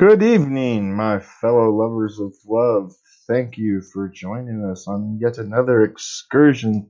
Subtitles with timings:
[0.00, 2.94] Good evening, my fellow lovers of love.
[3.28, 6.88] Thank you for joining us on yet another excursion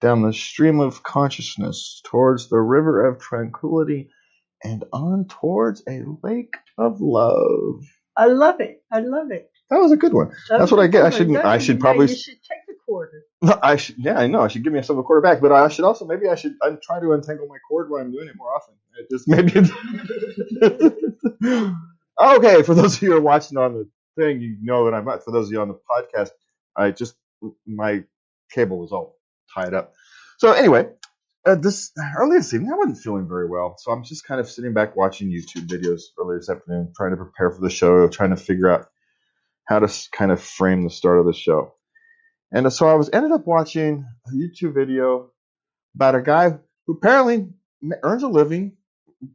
[0.00, 4.10] down the stream of consciousness towards the river of tranquility
[4.64, 7.84] and on towards a lake of love.
[8.16, 8.82] I love it.
[8.90, 9.48] I love it.
[9.70, 10.30] That was a good one.
[10.48, 11.04] That That's what I get.
[11.04, 11.36] I should.
[11.36, 13.26] I should probably you should take the quarter.
[13.42, 14.40] no, I should yeah, I know.
[14.40, 16.70] I should give myself a quarter back, but I should also maybe I should I
[16.82, 18.74] try to untangle my cord while I'm doing it more often.
[18.98, 19.70] It just maybe it's
[22.18, 25.04] Okay, for those of you who are watching on the thing, you know that I'm
[25.04, 26.30] not for those of you on the podcast,
[26.76, 27.14] I just
[27.66, 28.04] my
[28.50, 29.16] cable was all
[29.54, 29.94] tied up.
[30.38, 30.88] So anyway,
[31.46, 34.48] uh, this earlier this evening I wasn't feeling very well, so I'm just kind of
[34.48, 38.30] sitting back watching YouTube videos earlier this afternoon, trying to prepare for the show, trying
[38.30, 38.86] to figure out
[39.66, 41.74] how to kind of frame the start of the show.
[42.52, 45.30] And uh, so I was ended up watching a YouTube video
[45.94, 46.50] about a guy
[46.86, 47.48] who apparently
[48.02, 48.76] earns a living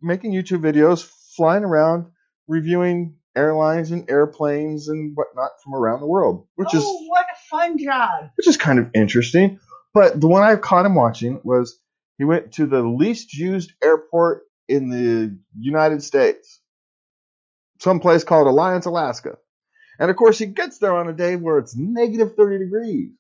[0.02, 1.04] making YouTube videos,
[1.36, 2.08] flying around,
[2.48, 7.38] reviewing airlines and airplanes and whatnot from around the world, which is oh, what a
[7.50, 8.32] fun job.
[8.36, 9.60] which is kind of interesting.
[9.94, 11.80] But the one I caught him watching was
[12.18, 16.62] he went to the least used airport in the United States,
[17.80, 19.38] someplace called Alliance, Alaska.
[20.00, 23.12] And of course, he gets there on a day where it's negative 30 degrees.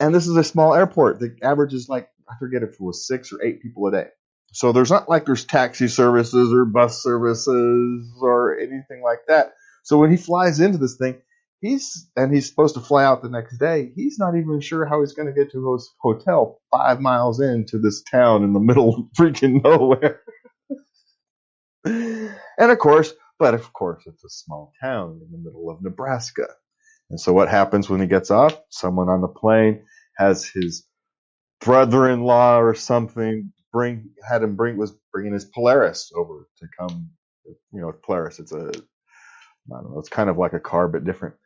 [0.00, 1.20] And this is a small airport.
[1.20, 4.08] The average is like, I forget if it was six or eight people a day.
[4.54, 9.52] So there's not like there's taxi services or bus services or anything like that.
[9.82, 11.20] So when he flies into this thing,
[11.60, 15.00] he's, and he's supposed to fly out the next day, he's not even sure how
[15.00, 18.94] he's going to get to his hotel five miles into this town in the middle
[18.94, 20.20] of freaking nowhere.
[21.84, 26.46] and of course, but of course, it's a small town in the middle of Nebraska.
[27.10, 28.56] And so what happens when he gets off?
[28.70, 29.84] Someone on the plane
[30.16, 30.86] has his
[31.60, 37.10] brother-in-law or something bring had him bring was bringing his Polaris over to come.
[37.72, 38.40] You know, Polaris.
[38.40, 40.00] It's a I don't know.
[40.00, 41.36] It's kind of like a car but different.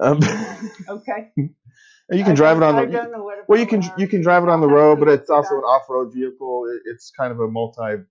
[0.00, 0.20] Um,
[0.88, 1.32] Okay.
[1.36, 2.92] and you I can drive it on I the.
[2.92, 5.00] don't know what a Well, you can Polaris you can drive it on the road,
[5.00, 6.66] but it's also an off-road vehicle.
[6.72, 8.04] It, it's kind of a multi.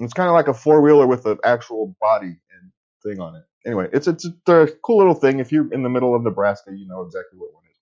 [0.00, 2.72] It's kind of like a four-wheeler with an actual body and
[3.04, 3.44] thing on it.
[3.66, 5.40] Anyway, it's it's a cool little thing.
[5.40, 7.76] If you're in the middle of Nebraska, you know exactly what one is.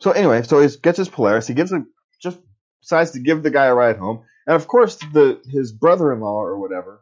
[0.00, 1.46] So anyway, so he gets his Polaris.
[1.46, 1.88] He gives him
[2.22, 2.38] just
[2.84, 6.58] decides to give the guy a ride home, and of course, the his brother-in-law or
[6.58, 7.00] whatever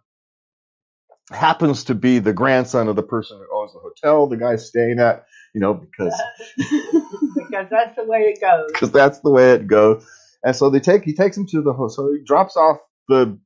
[1.31, 4.99] happens to be the grandson of the person who owns the hotel the guy's staying
[4.99, 5.27] at.
[5.55, 6.15] You know, because
[6.57, 8.71] because that's the way it goes.
[8.73, 10.07] because that's the way it goes.
[10.43, 11.91] And so they take he takes him to the hotel.
[11.91, 12.79] So he drops off
[13.09, 13.39] the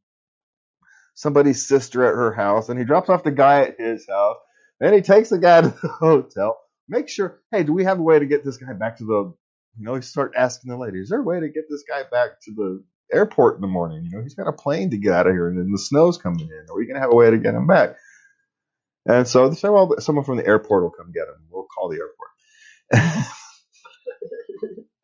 [1.15, 4.37] somebody's sister at her house, and he drops off the guy at his house.
[4.79, 6.59] Then he takes the guy to the hotel.
[6.89, 9.35] Make sure, hey, do we have a way to get this guy back to the?
[9.79, 12.03] You know, he start asking the lady, is there a way to get this guy
[12.11, 14.05] back to the airport in the morning?
[14.05, 16.19] You know, he's got a plane to get out of here, and then the snow's
[16.19, 16.67] coming in.
[16.71, 17.97] Are we gonna have a way to get him back?
[19.07, 21.37] And so they say, well, someone from the airport will come get him.
[21.51, 23.25] We'll call the airport.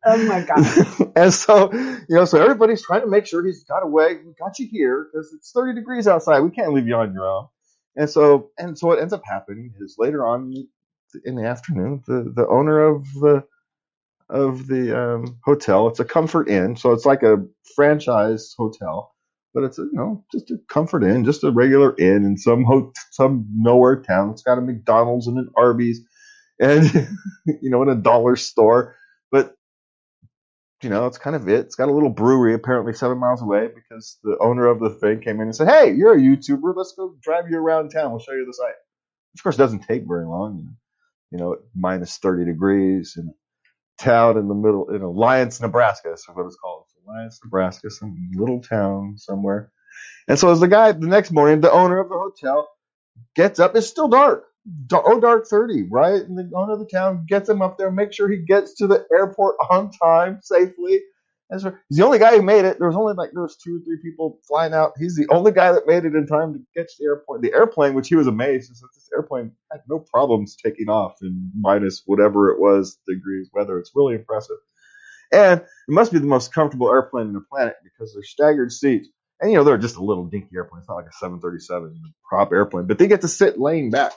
[0.05, 1.11] Oh my God.
[1.15, 4.17] and so, you know, so everybody's trying to make sure he's got away.
[4.25, 6.41] We got you here because it's 30 degrees outside.
[6.41, 7.47] We can't leave you on your own.
[7.95, 10.53] And so, and so what ends up happening is later on
[11.23, 13.43] in the afternoon, the, the owner of the,
[14.33, 16.75] of the um, hotel, it's a comfort inn.
[16.75, 17.37] So it's like a
[17.75, 19.13] franchise hotel,
[19.53, 22.65] but it's a, you know, just a comfort inn, just a regular inn in some
[22.65, 24.31] ho- some nowhere town.
[24.31, 26.01] It's got a McDonald's and an Arby's
[26.59, 26.83] and,
[27.45, 28.95] you know, in a dollar store.
[29.31, 29.55] But
[30.83, 31.61] you know, it's kind of it.
[31.61, 35.21] It's got a little brewery apparently seven miles away because the owner of the thing
[35.21, 36.75] came in and said, Hey, you're a YouTuber.
[36.75, 38.11] Let's go drive you around town.
[38.11, 38.75] We'll show you the site.
[39.37, 40.75] Of course, doesn't take very long.
[41.31, 43.31] You know, minus 30 degrees in a
[43.99, 46.09] town in the middle, in Alliance, Nebraska.
[46.09, 46.85] That's what it's called.
[47.07, 49.71] Alliance, Nebraska, some little town somewhere.
[50.27, 52.69] And so as the guy, the next morning, the owner of the hotel
[53.35, 53.75] gets up.
[53.75, 54.45] It's still dark.
[54.87, 56.21] Da- Oh, dark 30, right?
[56.21, 58.87] And the owner of the town gets him up there, make sure he gets to
[58.87, 61.01] the airport on time safely.
[61.53, 62.79] He's the only guy who made it.
[62.79, 64.93] There was only like there was two or three people flying out.
[64.99, 67.41] He's the only guy that made it in time to catch the airport.
[67.41, 71.15] The airplane, which he was amazed, is that this airplane had no problems taking off
[71.21, 73.79] in minus whatever it was degrees weather.
[73.79, 74.57] It's really impressive.
[75.31, 79.09] And it must be the most comfortable airplane in the planet because they're staggered seats.
[79.41, 80.81] And you know, they're just a little dinky airplane.
[80.81, 84.13] It's not like a 737 prop airplane, but they get to sit laying back.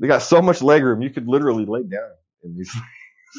[0.00, 2.10] They got so much leg room, you could literally lay down
[2.44, 2.74] in these.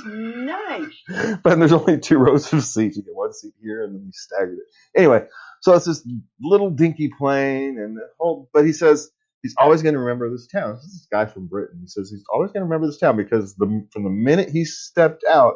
[0.05, 1.37] Nice.
[1.43, 2.97] but there's only two rows of seats.
[2.97, 4.99] You get one seat here, and then you stagger it.
[4.99, 5.25] Anyway,
[5.61, 6.07] so it's this
[6.41, 8.49] little dinky plane, and the whole.
[8.53, 9.09] But he says
[9.41, 10.75] he's always going to remember this town.
[10.75, 11.79] This is this guy from Britain.
[11.81, 14.65] He says he's always going to remember this town because the from the minute he
[14.65, 15.55] stepped out,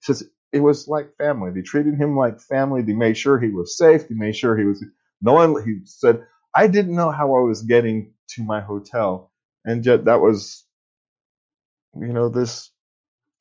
[0.00, 1.50] he says it was like family.
[1.52, 2.82] They treated him like family.
[2.82, 4.08] They made sure he was safe.
[4.08, 4.84] They made sure he was.
[5.20, 5.64] No one.
[5.64, 9.32] He said I didn't know how I was getting to my hotel,
[9.64, 10.64] and yet that was,
[11.94, 12.70] you know, this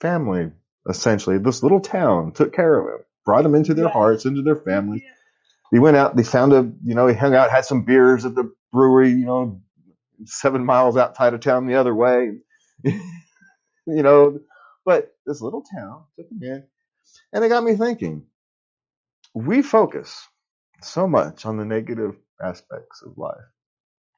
[0.04, 0.52] family
[0.90, 3.94] essentially, this little town took care of him, brought him into their Yeah.
[3.94, 5.06] hearts, into their family.
[5.72, 8.36] He went out, they found a, you know, he hung out, had some beers at
[8.36, 9.62] the brewery, you know,
[10.26, 12.34] seven miles outside of town the other way,
[12.86, 13.02] you
[13.88, 14.40] know,
[14.86, 16.64] but this little town took him in,
[17.34, 18.26] and it got me thinking.
[19.36, 20.28] We focus
[20.84, 23.38] so much on the negative aspects of life.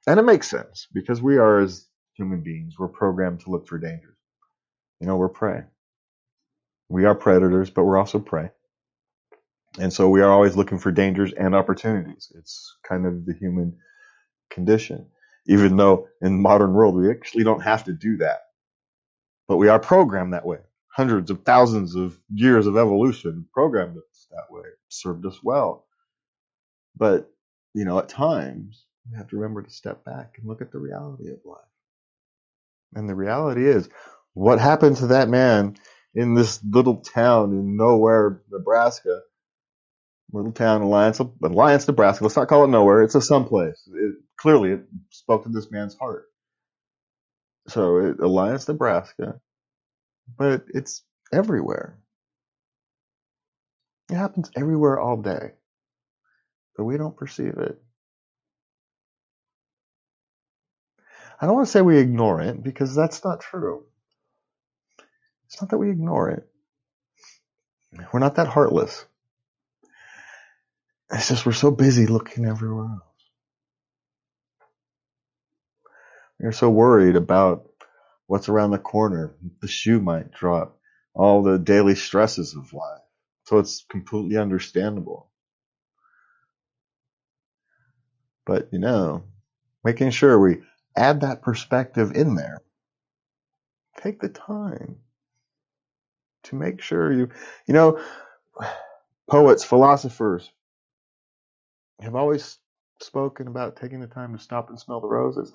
[0.08, 3.78] And it makes sense because we are, as human beings, we're programmed to look for
[3.80, 4.18] dangers.
[5.02, 5.64] You know, we're prey.
[6.90, 8.52] We are predators, but we're also prey.
[9.80, 12.32] And so we are always looking for dangers and opportunities.
[12.36, 13.78] It's kind of the human
[14.50, 15.08] condition.
[15.48, 18.40] Even though in the modern world we actually don't have to do that.
[19.48, 20.60] But we are programmed that way.
[20.88, 25.86] Hundreds of thousands of years of evolution programmed us that way, served us well.
[26.96, 27.30] But,
[27.74, 30.80] you know, at times we have to remember to step back and look at the
[30.80, 31.60] reality of life.
[32.96, 33.90] And the reality is,
[34.34, 35.76] what happened to that man
[36.16, 39.22] in this little town in nowhere, Nebraska?
[40.34, 42.24] Little town, Alliance, Alliance, Nebraska.
[42.24, 43.04] Let's not call it nowhere.
[43.04, 43.90] It's a someplace.
[43.94, 44.82] It, clearly, it
[45.12, 46.26] spoke to this man's heart.
[47.70, 49.40] So, it, Alliance, Nebraska,
[50.38, 51.04] but it's
[51.34, 52.00] everywhere.
[54.12, 55.52] It happens everywhere all day,
[56.78, 57.82] but we don't perceive it.
[61.42, 63.86] I don't want to say we ignore it because that's not true.
[65.46, 66.48] It's not that we ignore it.
[68.12, 69.06] We're not that heartless.
[71.12, 73.02] It's just we're so busy looking everywhere else.
[76.40, 77.70] We're so worried about
[78.28, 79.36] what's around the corner.
[79.62, 80.78] The shoe might drop.
[81.14, 83.02] All the daily stresses of life.
[83.46, 85.30] So it's completely understandable.
[88.46, 89.24] But, you know,
[89.84, 90.64] making sure we
[90.96, 92.62] add that perspective in there.
[94.02, 94.98] Take the time
[96.46, 97.30] to make sure you,
[97.68, 98.00] you know,
[99.30, 100.52] poets, philosophers
[102.02, 102.58] have always
[103.02, 105.52] spoken about taking the time to stop and smell the roses.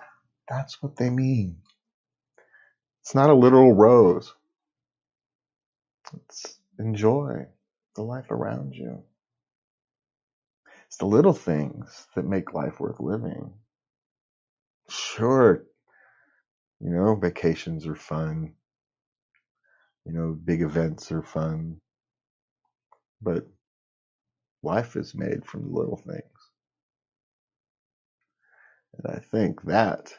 [0.49, 1.57] That's what they mean.
[3.03, 4.35] It's not a literal rose.
[6.15, 7.47] It's enjoy
[7.95, 9.03] the life around you.
[10.87, 13.53] It's the little things that make life worth living.
[14.89, 15.65] Sure,
[16.81, 18.55] you know, vacations are fun.
[20.07, 21.81] You know, big events are fun.
[23.23, 23.47] But
[24.63, 26.23] life is made from the little things.
[28.99, 30.13] And I think that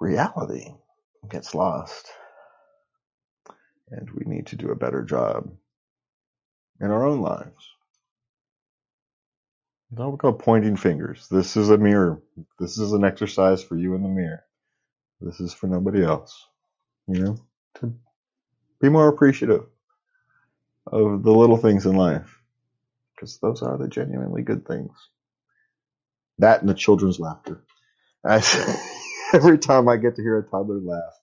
[0.00, 0.68] reality
[1.28, 2.08] gets lost.
[3.90, 5.50] And we need to do a better job
[6.80, 7.68] in our own lives.
[9.94, 11.28] Don't go pointing fingers.
[11.30, 12.20] This is a mirror.
[12.58, 14.44] This is an exercise for you in the mirror.
[15.20, 16.46] This is for nobody else.
[17.06, 17.36] You know,
[17.80, 17.94] to
[18.80, 19.66] be more appreciative
[20.86, 22.40] of the little things in life
[23.14, 24.92] because those are the genuinely good things.
[26.38, 27.62] That and the children's laughter.
[28.24, 28.42] I,
[29.34, 31.14] every time I get to hear a toddler laugh,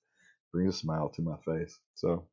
[0.51, 1.77] brings a smile to my face.
[1.95, 2.25] So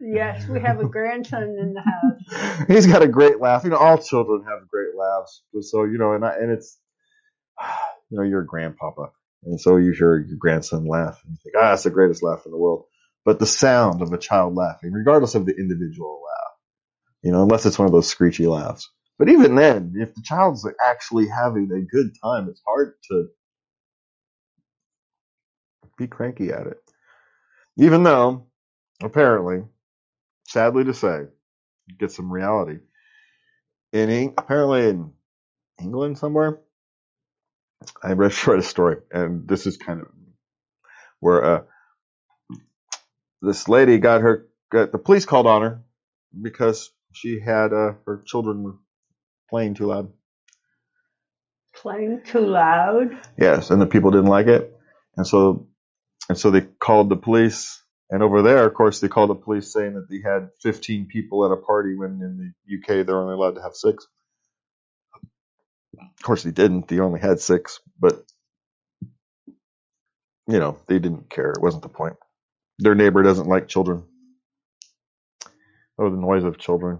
[0.00, 2.66] Yes, we have a grandson in the house.
[2.68, 3.64] he's got a great laugh.
[3.64, 5.42] You know, all children have great laughs.
[5.62, 6.78] So you know, and I, and it's
[8.10, 9.10] you know, you're a grandpapa,
[9.44, 12.42] and so you hear your grandson laugh, and you think, ah, that's the greatest laugh
[12.46, 12.84] in the world.
[13.26, 16.54] But the sound of a child laughing, regardless of the individual laugh,
[17.22, 18.90] you know, unless it's one of those screechy laughs.
[19.18, 23.28] But even then, if the child's actually having a good time, it's hard to
[25.98, 26.78] be cranky at it.
[27.78, 28.46] Even though,
[29.02, 29.64] apparently,
[30.48, 31.24] sadly to say,
[31.98, 32.78] get some reality.
[33.92, 35.12] In apparently in
[35.80, 36.60] England somewhere,
[38.02, 40.08] I read read a story, and this is kind of
[41.20, 41.62] where uh,
[43.42, 45.82] this lady got her got the police called on her
[46.40, 48.76] because she had uh, her children were
[49.50, 50.12] playing too loud.
[51.74, 53.18] Playing too loud.
[53.38, 54.74] Yes, and the people didn't like it,
[55.16, 55.68] and so
[56.28, 57.82] and so they called the police.
[58.10, 61.44] And over there, of course, they called the police saying that they had 15 people
[61.44, 64.06] at a party when in the UK they're only allowed to have six.
[66.18, 66.88] Of course, they didn't.
[66.88, 68.24] They only had six, but
[70.48, 71.52] you know they didn't care.
[71.52, 72.16] It wasn't the point.
[72.78, 74.04] Their neighbor doesn't like children.
[75.98, 76.98] Oh, the noise of children.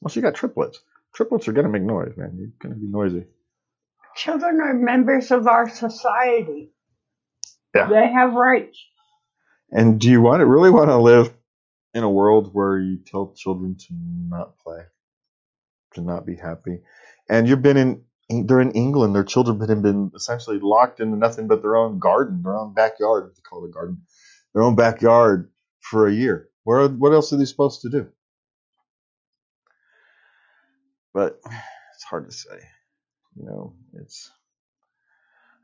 [0.00, 0.80] Well, she got triplets.
[1.14, 2.36] Triplets are gonna make noise, man.
[2.36, 3.26] You're gonna be noisy.
[4.16, 6.72] Children are members of our society.
[7.74, 7.88] Yeah.
[7.88, 8.78] They have rights.
[9.70, 11.32] And do you want to really want to live
[11.94, 14.82] in a world where you tell children to not play,
[15.94, 16.80] to not be happy?
[17.28, 19.14] And you've been in they're in England.
[19.14, 23.30] Their children have been essentially locked into nothing but their own garden, their own backyard.
[23.34, 24.02] They call it a garden,
[24.54, 26.48] their own backyard for a year.
[26.64, 28.08] Where what else are they supposed to do?
[31.14, 31.40] But
[31.94, 32.58] it's hard to say.
[33.36, 34.30] You know, it's.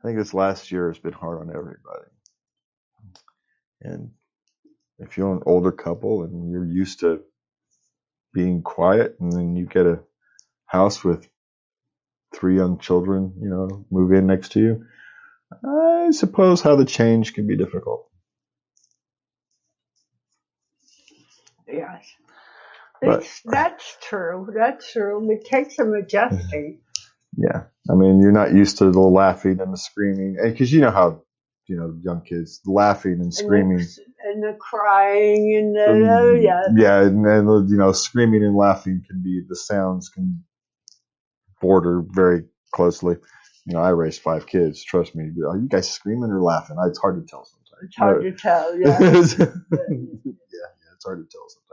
[0.03, 2.07] I think this last year has been hard on everybody.
[3.81, 4.11] And
[4.99, 7.21] if you're an older couple and you're used to
[8.33, 9.99] being quiet, and then you get a
[10.65, 11.27] house with
[12.35, 14.85] three young children, you know, move in next to you,
[15.65, 18.09] I suppose how the change can be difficult.
[21.67, 22.05] Yes.
[23.01, 24.47] But- that's true.
[24.55, 25.31] That's true.
[25.31, 26.79] It takes some adjusting.
[27.37, 30.91] Yeah, I mean, you're not used to the laughing and the screaming, because you know
[30.91, 31.23] how,
[31.67, 33.79] you know, young kids laughing and screaming.
[33.79, 36.61] And the, and the crying and the, oh, Um, yeah.
[36.75, 40.43] yeah, and then you know, screaming and laughing can be the sounds can
[41.61, 42.43] border very
[42.73, 43.15] closely.
[43.65, 44.83] You know, I raised five kids.
[44.83, 46.77] Trust me, are you guys screaming or laughing?
[46.87, 47.83] It's hard to tell sometimes.
[47.83, 48.77] It's hard to tell.
[48.77, 48.99] Yeah.
[48.99, 49.11] yeah,
[50.25, 51.70] yeah, it's hard to tell sometimes.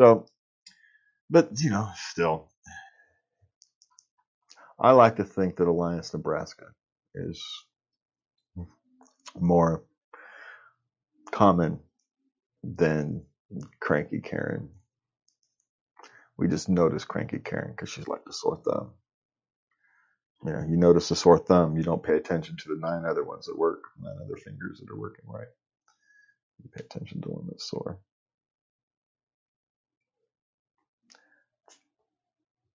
[0.00, 0.28] So,
[1.30, 2.48] but you know, still,
[4.78, 6.66] I like to think that Alliance, Nebraska,
[7.14, 7.44] is
[9.38, 9.84] more
[11.30, 11.80] common
[12.64, 13.24] than
[13.80, 14.70] cranky Karen.
[16.38, 18.92] We just notice cranky Karen because she's like the sore thumb.
[20.46, 23.24] You know, you notice the sore thumb, you don't pay attention to the nine other
[23.24, 25.48] ones that work, nine other fingers that are working right.
[26.62, 28.00] You pay attention to one that's sore.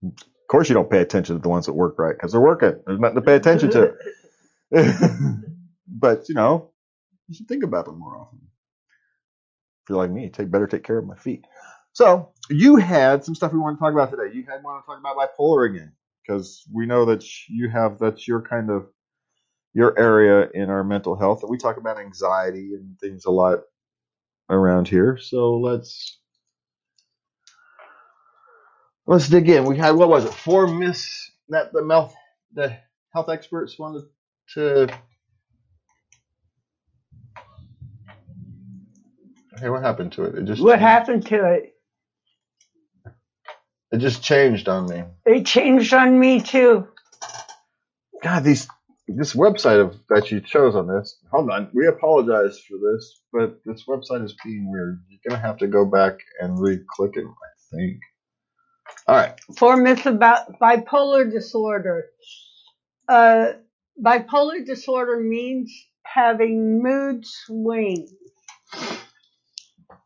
[0.07, 2.79] Of course, you don't pay attention to the ones that work right because they're working.
[2.85, 3.93] There's nothing to pay attention to.
[5.87, 6.71] but you know,
[7.27, 8.39] you should think about them more often.
[9.83, 11.45] If you're like me, take better take care of my feet.
[11.93, 14.35] So you had some stuff we want to talk about today.
[14.35, 18.27] You had want to talk about bipolar again because we know that you have that's
[18.27, 18.87] your kind of
[19.73, 23.59] your area in our mental health, and we talk about anxiety and things a lot
[24.49, 25.17] around here.
[25.17, 26.19] So let's
[29.07, 29.65] let's dig in.
[29.65, 30.33] We had what was it?
[30.33, 32.15] Four myths that the health
[32.53, 32.77] the
[33.13, 34.03] health experts wanted
[34.55, 34.87] to.
[39.59, 40.35] Hey, what happened to it?
[40.35, 41.75] It just what happened to it?
[43.91, 45.03] It just changed on me.
[45.25, 46.87] It changed on me too.
[48.23, 48.67] God, these
[49.07, 51.17] this website of that you chose on this.
[51.31, 55.01] Hold on, we apologize for this, but this website is being weird.
[55.09, 57.25] You're gonna have to go back and re-click it.
[57.25, 58.01] I think.
[59.07, 59.33] All right.
[59.57, 62.05] Four myths about bipolar disorder.
[63.07, 63.53] Uh,
[64.03, 65.71] bipolar disorder means
[66.03, 68.13] having mood swings.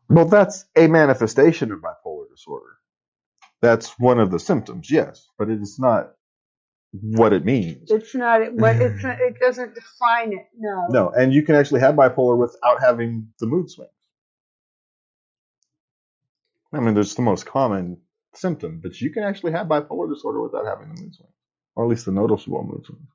[0.08, 2.76] Well, that's a manifestation of bipolar disorder.
[3.62, 6.12] That's one of the symptoms, yes, but it is not
[6.92, 7.90] what it means.
[7.90, 8.42] It's not.
[8.42, 10.46] It, what it's not, it doesn't define it.
[10.58, 10.88] No.
[10.90, 13.90] No, and you can actually have bipolar without having the mood swings.
[16.72, 17.98] I mean, there's the most common
[18.34, 21.34] symptom, but you can actually have bipolar disorder without having the mood swings,
[21.76, 23.08] or at least the noticeable mood swings.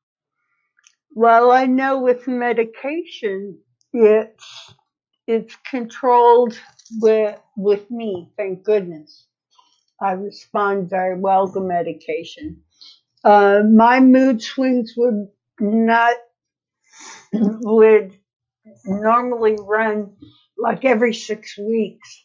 [1.15, 3.59] Well, I know with medication,
[3.93, 4.73] it's
[5.27, 6.59] it's controlled
[7.01, 8.31] with with me.
[8.37, 9.27] Thank goodness,
[10.01, 12.63] I respond very well to medication.
[13.23, 15.29] Uh, my mood swings would
[15.59, 16.15] not
[17.33, 18.13] would
[18.85, 20.15] normally run
[20.57, 22.24] like every six weeks.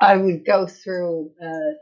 [0.00, 1.74] I would go through uh,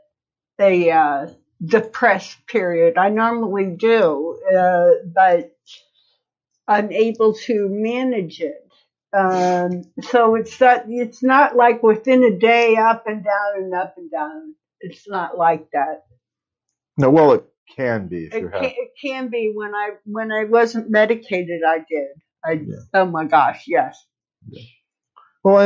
[0.61, 1.27] a uh,
[1.65, 2.99] depressed period.
[2.99, 5.53] I normally do, uh, but
[6.67, 8.65] I'm able to manage it.
[9.17, 13.95] Um, so it's not, it's not like within a day up and down and up
[13.97, 14.55] and down.
[14.81, 16.05] It's not like that.
[16.99, 17.45] No, well, it
[17.77, 21.63] can be if It you can, it can be when I when I wasn't medicated.
[21.67, 22.09] I did.
[22.45, 22.77] I Yeah.
[22.95, 24.05] oh my gosh, yes.
[25.45, 25.57] Well,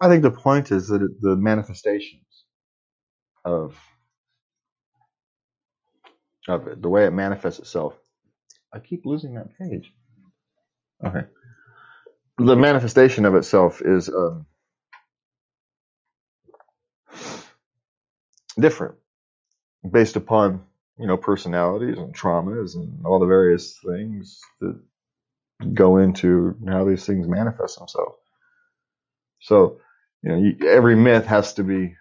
[0.00, 2.22] I, I think the point is that the manifestations
[3.44, 3.78] of
[6.48, 7.94] of it, the way it manifests itself.
[8.74, 9.92] I keep losing that page.
[11.04, 11.26] Okay.
[12.38, 14.46] The manifestation of itself is um,
[18.60, 18.96] different
[19.90, 20.62] based upon
[20.98, 24.80] you know personalities and traumas and all the various things that
[25.74, 28.16] go into how these things manifest themselves.
[29.46, 29.78] So,
[30.22, 31.94] you know, you, every myth has to be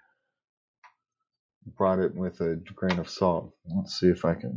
[1.77, 3.53] brought in with a grain of salt.
[3.75, 4.55] Let's see if I can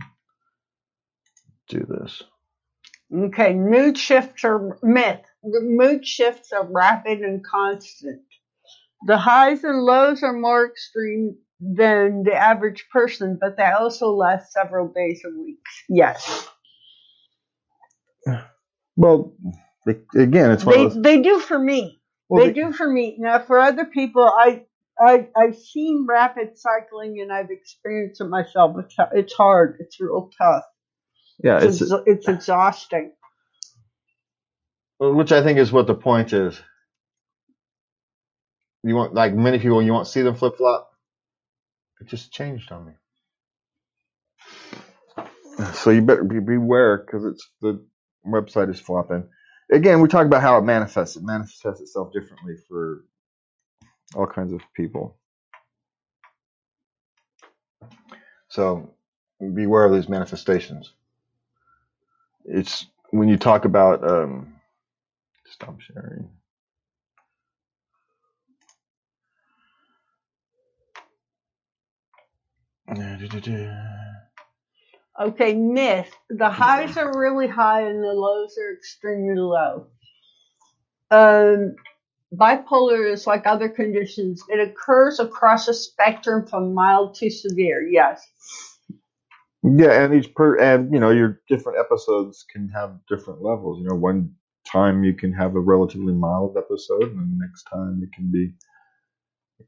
[1.69, 2.23] do this.
[3.15, 5.21] Okay, mood shifts are myth.
[5.43, 8.23] The mood shifts are rapid and constant.
[9.07, 14.53] The highs and lows are more extreme than the average person, but they also last
[14.53, 15.85] several days or weeks.
[15.89, 16.49] Yes,
[18.97, 19.35] Well,
[20.17, 21.03] again, it's one they of those.
[21.03, 21.98] they do for me.
[22.29, 23.17] Well, they do for me.
[23.19, 24.65] Now, for other people, I.
[25.01, 28.77] I, I've seen rapid cycling and I've experienced it myself.
[28.81, 29.79] It's, it's hard.
[29.81, 30.65] It's real tough.
[31.45, 33.13] Yeah, It's, it's it's exhausting.
[35.01, 36.61] which I think is what the point is.
[38.85, 40.91] You want like many people, you won't see them flip flop.
[42.01, 42.93] It just changed on me.
[45.75, 47.85] So you better be beware because it's the
[48.27, 49.29] website is flopping.
[49.73, 51.17] Again, we talk about how it manifests.
[51.17, 53.05] It manifests itself differently for
[54.15, 55.17] all kinds of people.
[58.49, 58.95] So
[59.41, 60.93] beware of these manifestations.
[62.45, 64.55] It's when you talk about um,
[65.47, 66.31] stop sharing.
[75.21, 76.15] Okay, myth.
[76.31, 79.89] The highs are really high and the lows are extremely low.
[81.11, 81.75] Um,
[82.33, 84.43] bipolar is like other conditions.
[84.49, 87.83] It occurs across a spectrum from mild to severe.
[87.83, 88.25] Yes.
[89.65, 93.81] Yeah, and each per and you know your different episodes can have different levels.
[93.81, 94.35] You know, one
[94.65, 98.53] time you can have a relatively mild episode, and the next time it can be,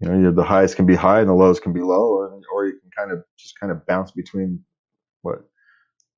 [0.00, 2.66] you know, the highs can be high and the lows can be low, or or
[2.66, 4.64] you can kind of just kind of bounce between
[5.23, 5.45] what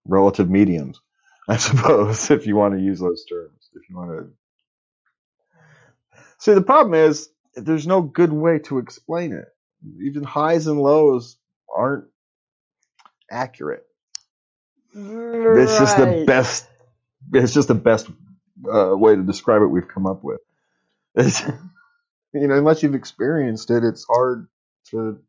[0.06, 1.00] relative mediums,
[1.48, 3.70] I suppose, if you want to use those terms.
[3.74, 4.30] If you want to
[6.38, 9.46] see, the problem is there's no good way to explain it.
[10.04, 11.36] Even highs and lows
[11.74, 12.04] aren't
[13.30, 13.84] accurate.
[14.94, 16.68] It's just the best.
[17.32, 18.08] It's just the best
[18.72, 20.40] uh, way to describe it we've come up with.
[21.14, 21.40] It's,
[22.34, 24.48] you know, unless you've experienced it, it's hard
[24.90, 25.20] to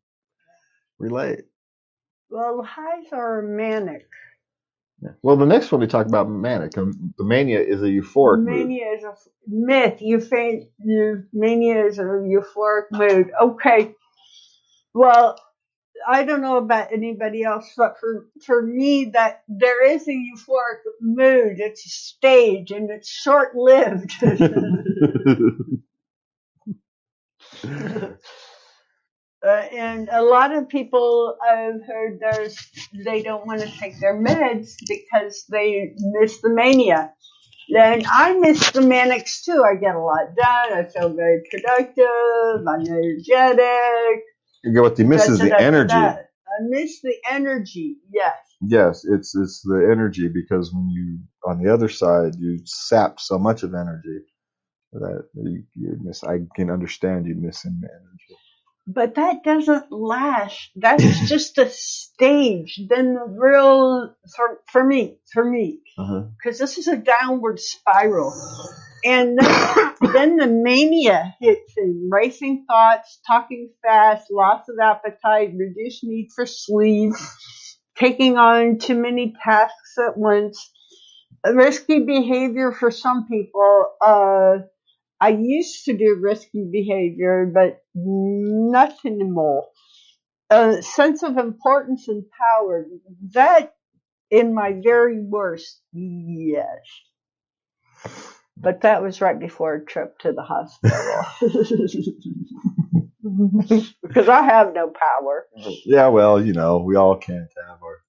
[0.98, 1.44] relate.
[2.34, 4.08] Well, highs are manic.
[5.00, 5.10] Yeah.
[5.22, 6.76] Well, the next one we talk about manic.
[6.76, 8.68] Um, the mania is a euphoric mood.
[8.68, 9.98] Mania is a f- myth.
[10.00, 13.30] You, mania is a euphoric mood.
[13.40, 13.94] Okay.
[14.94, 15.38] Well,
[16.08, 20.80] I don't know about anybody else, but for for me, that there is a euphoric
[21.00, 21.60] mood.
[21.60, 24.12] It's a stage, and it's short lived.
[29.44, 32.58] Uh, and a lot of people I've heard there's
[33.04, 37.12] they don't want to take their meds because they miss the mania.
[37.70, 39.64] Then I miss the manics too.
[39.64, 40.72] I get a lot done.
[40.78, 42.66] I feel very productive.
[42.68, 44.22] I'm energetic.
[44.64, 46.18] You know, what you miss is the energy.
[46.48, 47.98] I miss the energy.
[48.12, 48.34] Yes.
[48.62, 53.38] Yes, it's it's the energy because when you on the other side you sap so
[53.38, 54.20] much of energy
[54.92, 56.24] that you, you miss.
[56.24, 58.40] I can understand you missing the energy.
[58.86, 60.70] But that doesn't last.
[60.76, 62.80] That's just a stage.
[62.88, 66.24] Then the real for for me for me Uh-huh.
[66.36, 68.32] because this is a downward spiral.
[69.04, 76.04] And then, then the mania hits in racing thoughts, talking fast, loss of appetite, reduced
[76.04, 77.12] need for sleep,
[77.96, 80.70] taking on too many tasks at once,
[81.52, 83.92] risky behavior for some people.
[84.00, 84.58] Uh,
[85.20, 89.66] I used to do risky behavior, but not anymore.
[90.50, 92.86] A sense of importance and power.
[93.32, 93.74] That
[94.30, 96.80] in my very worst, yes.
[98.56, 101.24] But that was right before a trip to the hospital.
[104.02, 105.46] because I have no power.
[105.84, 108.02] Yeah, well, you know, we all can't have our.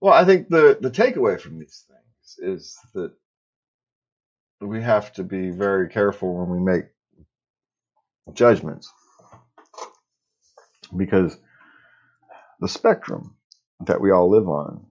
[0.00, 3.12] Well, I think the the takeaway from these things is that
[4.60, 6.86] we have to be very careful when we make
[8.34, 8.92] judgments
[10.96, 11.38] because
[12.60, 13.36] the spectrum
[13.86, 14.86] that we all live on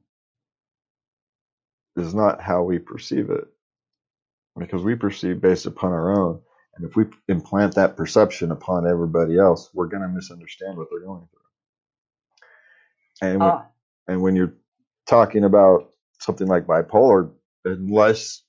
[1.97, 3.45] is not how we perceive it
[4.59, 6.41] because we perceive based upon our own.
[6.77, 11.01] And if we implant that perception upon everybody else we're going to misunderstand what they're
[11.05, 11.27] going
[13.05, 13.29] through.
[13.29, 13.67] And when, Ah,
[14.07, 14.55] and when you're
[15.07, 17.31] talking about something like bipolar
[17.65, 18.42] unless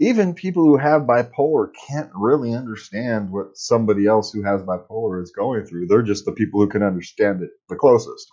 [0.00, 5.32] even people who have bipolar can't really understand what somebody else who has bipolar is
[5.32, 8.30] going through they're just the people who can understand it the closest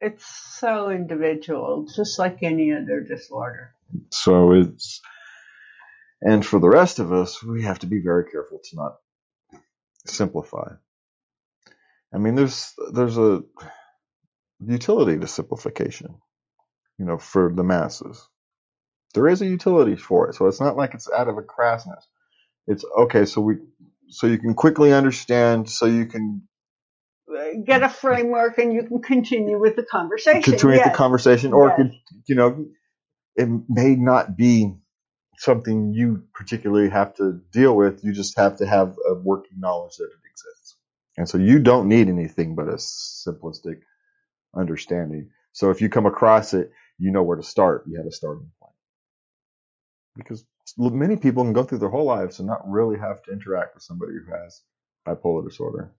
[0.00, 0.24] it's
[0.58, 3.74] so individual, just like any other disorder.
[4.10, 5.00] So it's,
[6.22, 8.96] and for the rest of us, we have to be very careful to not
[10.06, 10.72] simplify.
[12.14, 13.42] I mean, there's there's a
[14.66, 16.16] utility to simplification,
[16.98, 18.26] you know, for the masses.
[19.14, 22.02] There is a utility for it, so it's not like it's out of a crassness.
[22.66, 23.26] It's okay.
[23.26, 23.56] So we
[24.08, 26.42] so you can quickly understand, so you can
[27.64, 30.42] Get a framework and you can continue with the conversation.
[30.42, 31.76] continue the conversation, or Yes.
[31.76, 31.92] could,
[32.28, 32.66] you know,
[33.36, 34.74] it may not be
[35.38, 38.04] something you particularly have to deal with.
[38.04, 40.76] You just have to have a working knowledge that it exists,
[41.18, 43.80] and so you don't need anything but a simplistic
[44.56, 45.30] understanding.
[45.52, 47.84] So if you come across it, you know where to start.
[47.88, 48.59] You have a starting point
[50.16, 50.44] because
[50.78, 53.82] many people can go through their whole lives and not really have to interact with
[53.82, 54.62] somebody who has
[55.06, 55.92] bipolar disorder.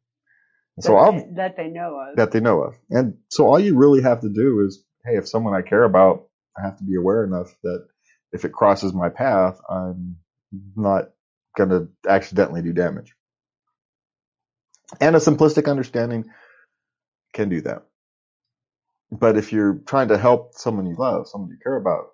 [0.77, 2.17] And so that, I'll, that they know of.
[2.17, 2.75] that they know of.
[2.89, 6.27] And so all you really have to do is, hey, if someone I care about,
[6.57, 7.87] I have to be aware enough that
[8.33, 10.17] if it crosses my path, I'm
[10.75, 11.09] not
[11.57, 13.13] going to accidentally do damage.
[14.99, 16.25] And a simplistic understanding
[17.33, 17.83] can do that.
[19.11, 22.07] But if you're trying to help someone you love, someone you care about,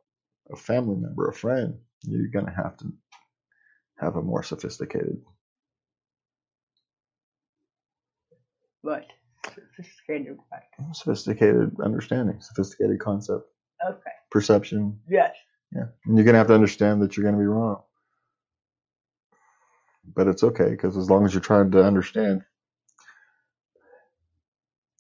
[0.52, 2.94] a family member, a friend, you're going to have to
[4.00, 5.18] have a more sophisticated.
[8.82, 9.06] What?
[9.46, 10.64] Sophisticated what?
[10.96, 13.44] Sophisticated understanding, sophisticated concept,
[13.88, 14.12] Okay.
[14.32, 15.36] perception, Yes.
[15.74, 15.88] Yeah.
[16.06, 17.82] And you're going to have to understand that you're going to be wrong.
[20.16, 22.42] But it's okay because as long as you're trying to understand,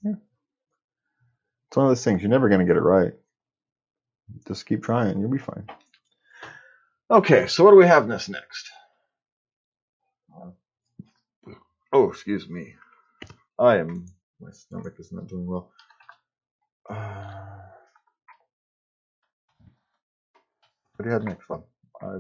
[0.03, 0.13] yeah.
[1.69, 2.21] it's one of those things.
[2.21, 3.13] You're never going to get it right.
[4.47, 5.19] Just keep trying.
[5.19, 5.65] You'll be fine.
[7.10, 7.48] Okay.
[7.48, 8.70] So what do we have in this next?
[11.93, 12.76] Oh, excuse me.
[13.58, 14.06] I am,
[14.41, 15.72] my stomach is not doing well.
[16.89, 17.63] Uh,
[20.96, 21.63] what do you have next one?
[22.02, 22.17] I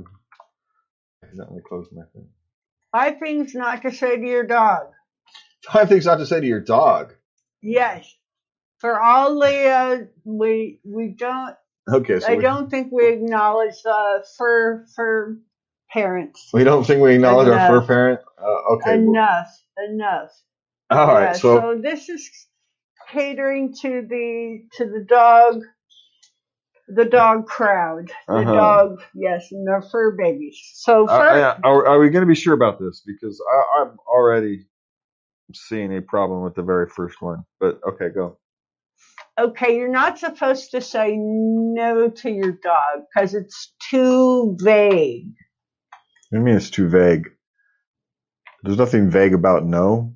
[1.23, 2.27] accidentally closed my thing.
[2.91, 4.87] Five things not to say to your dog.
[5.69, 7.13] Five things not to say to your dog.
[7.61, 8.11] Yes.
[8.79, 11.55] For all the, uh, we, we don't,
[11.89, 15.37] Okay, so I we, don't think we acknowledge, the fur, fur
[15.91, 16.49] parents.
[16.53, 18.19] we don't think we acknowledge our fur parent.
[18.37, 18.97] Uh, okay.
[18.97, 19.57] well- enough,
[19.89, 20.31] enough.
[20.89, 21.23] all right.
[21.25, 22.29] Yeah, So, this is
[23.09, 25.61] catering to the to the dog,
[26.89, 28.53] the dog crowd, the Uh-huh.
[28.53, 30.59] dog, yes, and their fur babies.
[30.75, 33.01] So uh, fur, yeah, are, are we going to be sure about this?
[33.05, 34.65] Because I, I'm already
[35.53, 37.45] seeing a problem with the very first one.
[37.59, 38.37] But okay, go.
[39.37, 45.33] Okay, you're not supposed to say no to your dog because it's too vague.
[46.29, 47.29] What do you mean it's too vague?
[48.63, 50.13] There's nothing vague about no.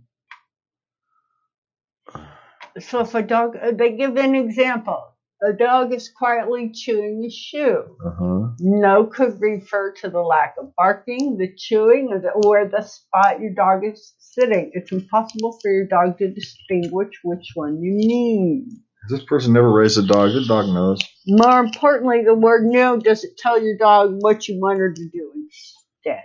[2.80, 5.08] So if a dog, uh, they give an example.
[5.44, 7.84] A dog is quietly chewing a shoe.
[8.06, 8.50] Uh huh.
[8.60, 13.40] No could refer to the lack of barking, the chewing, or the, or the spot
[13.40, 14.72] your dog is sitting.
[14.74, 18.84] It's impossible for your dog to distinguish which one you mean.
[19.10, 20.34] This person never raised a dog.
[20.34, 21.02] The dog knows.
[21.28, 25.32] More importantly, the word no doesn't tell your dog what you want her to do
[25.36, 26.24] instead.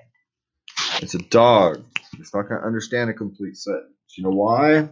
[1.03, 1.85] It's a dog.
[2.19, 3.93] It's not going to understand a complete sentence.
[4.17, 4.89] You know why?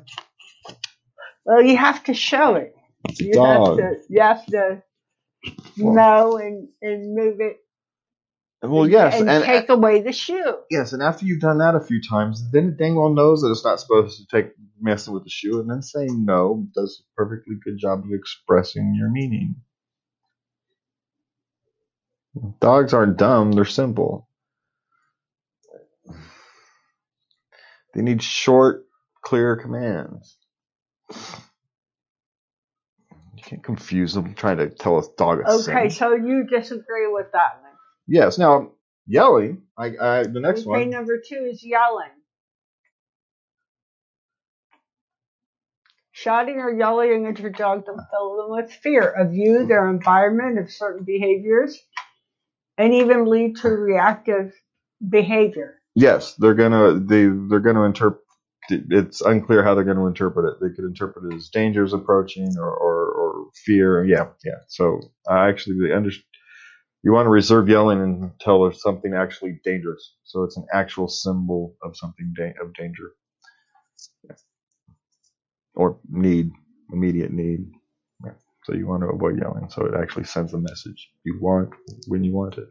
[1.45, 2.75] Well, you have to show it.
[3.09, 3.79] It's a You dog.
[3.81, 4.83] have to, you have to
[5.79, 7.59] Well- know and, and move it
[8.67, 10.57] Well, yes, and, and, take away the shoe.
[10.71, 13.51] yes, and after you've done that a few times, then it dang well knows that
[13.51, 17.05] it's not supposed to take messing with the shoe, and then saying no does a
[17.15, 19.57] perfectly good job of expressing your meaning.
[22.61, 24.29] Dogs aren't dumb; they're simple.
[27.93, 28.87] They need short,
[29.23, 30.37] clear commands.
[33.37, 37.31] You can't confuse them trying to tell a dog a Okay, so you disagree with
[37.33, 37.61] that.
[38.07, 38.39] Yes.
[38.39, 38.73] Now,
[39.07, 39.63] yelling.
[39.77, 40.91] I, I the next okay, one.
[40.91, 42.11] number two is yelling.
[46.13, 50.59] Shouting or yelling at your dog to fill them with fear of you, their environment,
[50.59, 51.79] of certain behaviors,
[52.79, 54.53] and even lead to reactive
[55.09, 55.81] behavior.
[55.97, 58.23] Yes, they're gonna they they're gonna interpret.
[58.71, 60.59] It's unclear how they're going to interpret it.
[60.61, 64.05] They could interpret it as dangers approaching or or, or fear.
[64.07, 64.61] Yeah, yeah.
[64.69, 66.11] So I actually under,
[67.05, 70.15] you want to reserve yelling until there's something actually dangerous.
[70.25, 73.13] So it's an actual symbol of something da- of danger
[74.25, 74.37] Yeah.
[75.77, 76.53] or need,
[76.93, 77.67] immediate need.
[78.25, 78.33] Yeah.
[78.65, 79.69] So you want to avoid yelling.
[79.71, 81.71] So it actually sends a message you want
[82.09, 82.69] when you want it.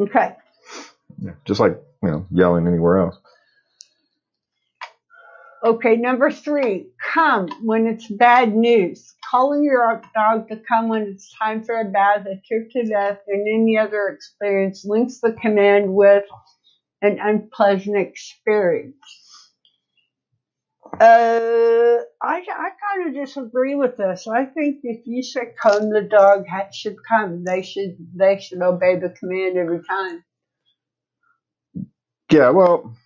[0.00, 0.36] Okay.
[1.18, 1.32] Yeah.
[1.46, 3.16] Just like you know yelling anywhere else.
[5.64, 9.14] Okay, number three, come when it's bad news.
[9.30, 13.18] Calling your dog to come when it's time for a bath, a trip to death,
[13.28, 16.24] and any other experience links the command with
[17.02, 18.96] an unpleasant experience.
[21.00, 24.26] Uh, I, I kind of disagree with this.
[24.26, 27.44] I think if you say come, the dog should come.
[27.44, 30.24] They should they should obey the command every time.
[32.30, 32.96] Yeah, well,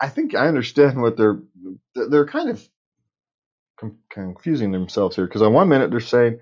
[0.00, 1.40] I think I understand what they're
[1.94, 2.66] they're kind of
[4.10, 6.38] confusing themselves here because on one minute they're saying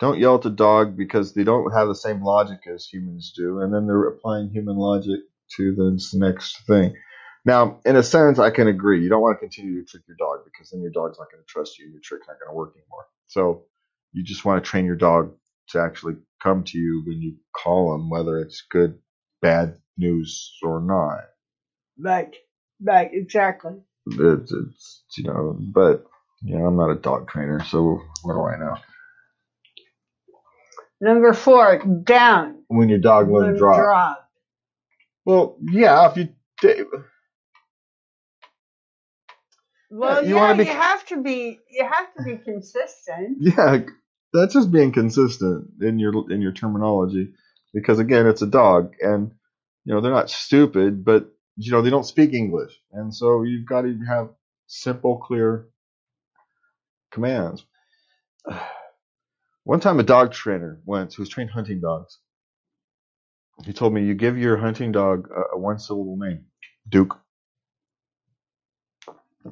[0.00, 3.60] don't yell at the dog because they don't have the same logic as humans do,
[3.60, 5.20] and then they're applying human logic
[5.56, 6.94] to the next thing.
[7.44, 9.02] Now, in a sense, I can agree.
[9.02, 11.42] You don't want to continue to trick your dog because then your dog's not going
[11.42, 11.88] to trust you.
[11.90, 13.06] Your trick's not going to work anymore.
[13.28, 13.64] So
[14.12, 15.32] you just want to train your dog
[15.70, 18.98] to actually come to you when you call them, whether it's good,
[19.40, 21.24] bad news or not.
[21.98, 22.34] Right.
[22.82, 23.10] Right.
[23.12, 23.74] Exactly.
[24.06, 26.04] It's, it's you know, but
[26.42, 28.76] know, I'm not a dog trainer, so what do I know?
[31.00, 32.62] Number four, down.
[32.68, 33.78] When your dog won't drop.
[33.78, 34.30] drop.
[35.24, 36.28] Well, yeah, if you
[39.90, 41.58] Well, you yeah, be- you have to be.
[41.70, 43.38] You have to be consistent.
[43.40, 43.78] Yeah,
[44.32, 47.32] that's just being consistent in your in your terminology.
[47.74, 49.32] Because again, it's a dog, and
[49.84, 53.66] you know they're not stupid, but you know they don't speak English, and so you've
[53.66, 54.28] got to have
[54.66, 55.66] simple, clear
[57.10, 57.64] commands.
[59.64, 62.18] One time, a dog trainer went who was trained hunting dogs.
[63.64, 66.46] He told me, "You give your hunting dog uh, a, a one-syllable name,
[66.88, 67.18] Duke.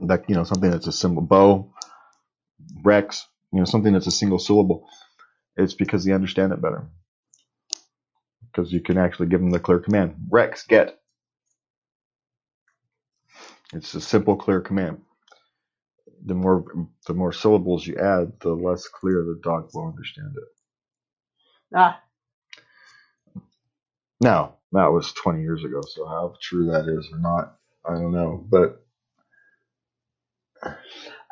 [0.03, 1.73] That you know something that's a symbol, Bo,
[2.83, 3.27] Rex.
[3.53, 4.89] You know something that's a single syllable.
[5.57, 6.89] It's because they understand it better.
[8.53, 10.17] Because you can actually give them the clear command.
[10.31, 10.99] Rex, get.
[13.73, 15.03] It's a simple, clear command.
[16.27, 16.65] The more
[17.07, 20.45] the more syllables you add, the less clear the dog will understand it.
[21.75, 22.03] Ah,
[24.21, 28.13] Now, that was 20 years ago, so how true that is or not, I don't
[28.13, 28.45] know.
[28.51, 28.85] But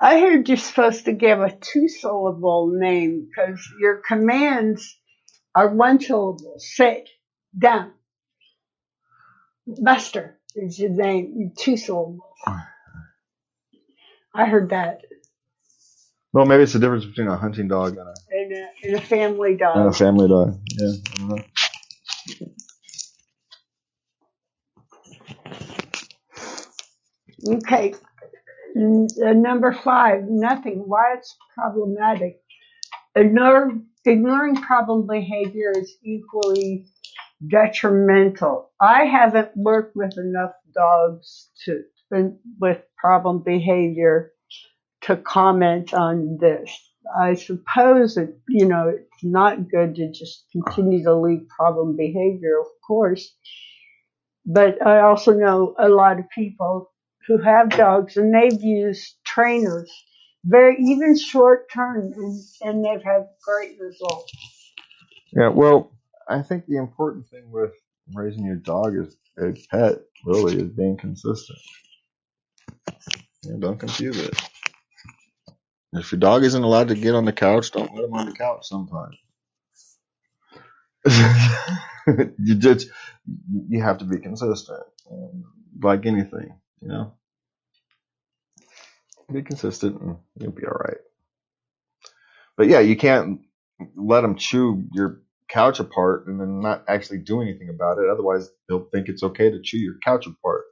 [0.00, 4.98] I heard you're supposed to give a two-syllable name because your commands
[5.54, 6.56] are one syllable.
[6.58, 7.08] Sit
[7.58, 7.92] down.
[9.66, 11.52] Buster is your name.
[11.58, 12.22] Two syllables.
[14.36, 15.02] I heard that
[16.32, 19.00] well, maybe it's the difference between a hunting dog and a, in a, in a
[19.00, 19.94] family and a dog.
[19.94, 20.58] family dog.
[20.78, 21.44] Yeah, I don't know.
[27.56, 27.94] Okay.
[28.76, 30.84] N- uh, number five, nothing.
[30.86, 32.40] Why it's problematic.
[33.16, 33.72] Ignore,
[34.06, 36.86] ignoring problem behavior is equally
[37.48, 38.70] detrimental.
[38.80, 44.32] I haven't worked with enough dogs to with problem behavior
[45.02, 46.70] to comment on this.
[47.20, 52.58] I suppose that you know it's not good to just continue to leave problem behavior,
[52.60, 53.32] of course.
[54.44, 56.90] But I also know a lot of people
[57.26, 59.90] who have dogs and they've used trainers,
[60.44, 64.32] very even short term, and, and they've had great results.
[65.32, 65.92] Yeah, well,
[66.28, 67.72] I think the important thing with
[68.14, 71.58] raising your dog as a pet, really, is being consistent.
[73.60, 74.34] Don't confuse it.
[75.94, 78.32] If your dog isn't allowed to get on the couch, don't let him on the
[78.34, 79.16] couch sometimes.
[82.38, 82.88] you just
[83.68, 84.82] you have to be consistent,
[85.82, 87.14] like anything, you know.
[89.32, 90.98] Be consistent, and you'll be all right.
[92.58, 93.40] But yeah, you can't
[93.96, 98.10] let them chew your couch apart and then not actually do anything about it.
[98.10, 100.65] Otherwise, they'll think it's okay to chew your couch apart.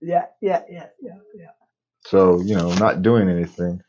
[0.00, 1.50] Yeah, yeah, yeah, yeah, yeah.
[2.06, 3.80] So you know, not doing anything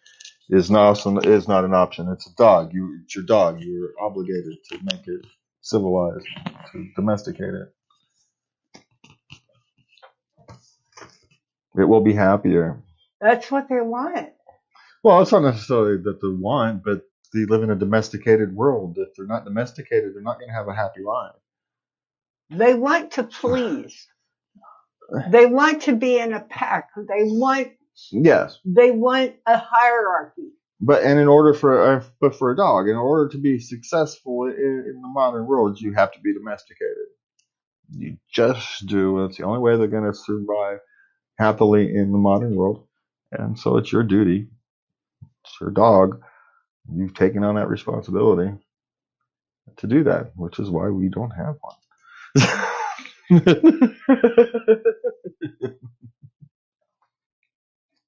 [0.50, 2.10] is not also, is not an option.
[2.10, 2.74] It's a dog.
[2.74, 3.62] You it's your dog.
[3.62, 5.26] You're obligated to make it
[5.62, 6.26] civilized,
[6.74, 7.74] to domesticate it.
[11.80, 12.82] It will be happier.
[13.22, 14.30] That's what they want.
[15.04, 18.98] Well, it's not necessarily that they want, but they live in a domesticated world.
[19.00, 21.34] If they're not domesticated, they're not going to have a happy life.
[22.52, 24.08] They want to please.
[25.32, 26.90] They want to be in a pack.
[26.98, 27.70] They want
[28.12, 30.50] Yes, they want a hierarchy.
[30.82, 34.46] but and in order for uh, but for a dog, in order to be successful
[34.46, 37.08] in, in the modern world, you have to be domesticated.
[37.92, 39.26] You just do.
[39.26, 40.80] It's the only way they're going to survive
[41.40, 42.88] happily in the modern world.
[43.32, 44.48] And so it's your duty.
[45.46, 46.22] It's your dog.
[46.94, 48.52] You've taken on that responsibility
[49.78, 52.68] to do that, which is why we don't have one.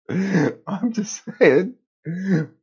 [0.09, 1.75] I'm just saying,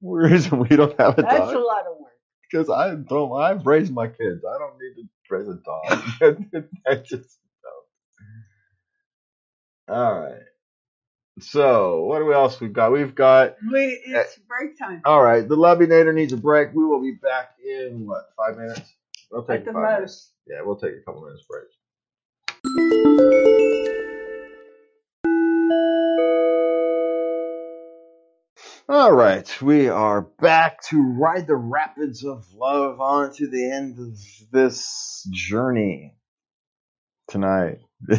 [0.02, 2.12] reason we don't have a That's dog a lot of work.
[2.50, 3.32] because I don't.
[3.40, 4.44] I've raised my kids.
[4.44, 6.02] I don't need to raise a dog.
[6.86, 7.86] I just don't.
[9.96, 10.42] All right.
[11.40, 12.92] So what do we else we've got?
[12.92, 15.02] We've got We, eh, it's break time.
[15.04, 15.46] all right.
[15.46, 16.72] The Lobbynator needs a break.
[16.74, 18.80] We will be back in what five minutes?
[19.30, 20.00] We'll take At the five minutes.
[20.00, 20.32] most.
[20.48, 21.64] Yeah, we'll take a couple minutes break.
[28.88, 33.98] All right, we are back to ride the rapids of love on to the end
[33.98, 34.16] of
[34.52, 36.14] this journey
[37.28, 37.78] tonight.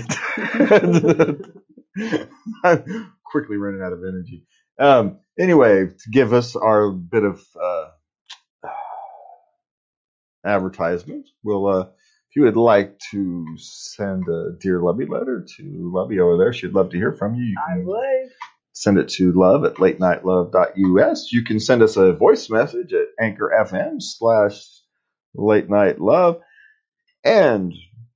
[2.64, 4.46] I'm quickly running out of energy.
[4.78, 7.88] Um, anyway, to give us our bit of uh,
[10.46, 11.88] advertisement, we'll uh,
[12.30, 16.74] if you would like to send a dear Lovey letter to Lovey over there, she'd
[16.74, 17.44] love to hear from you.
[17.46, 18.32] You I would.
[18.74, 21.32] send it to love at latenightlove.us.
[21.32, 24.62] You can send us a voice message at anchor FM slash
[25.36, 26.42] late night love.
[27.24, 27.74] And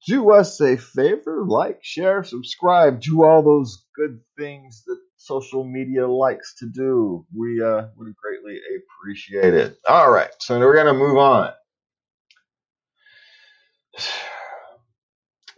[0.07, 6.07] do us a favor, like, share, subscribe, do all those good things that social media
[6.07, 7.25] likes to do.
[7.35, 9.77] We uh, would greatly appreciate it.
[9.87, 11.51] All right, so we're going to move on.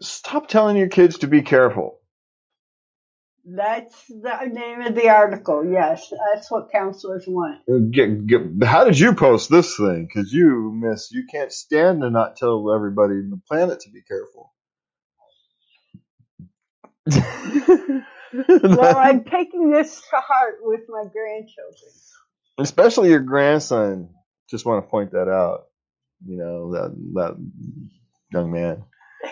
[0.02, 2.00] Stop telling your kids to be careful.
[3.46, 5.66] That's the name of the article.
[5.66, 7.60] Yes, that's what counselors want.
[7.70, 10.08] Uh, get, get, how did you post this thing?
[10.08, 14.02] Because you miss, you can't stand to not tell everybody on the planet to be
[14.02, 14.54] careful.
[18.64, 21.92] Well, I'm taking this to heart with my grandchildren.
[22.58, 24.10] Especially your grandson.
[24.50, 25.66] Just want to point that out.
[26.26, 27.52] You know that that
[28.34, 28.84] young man.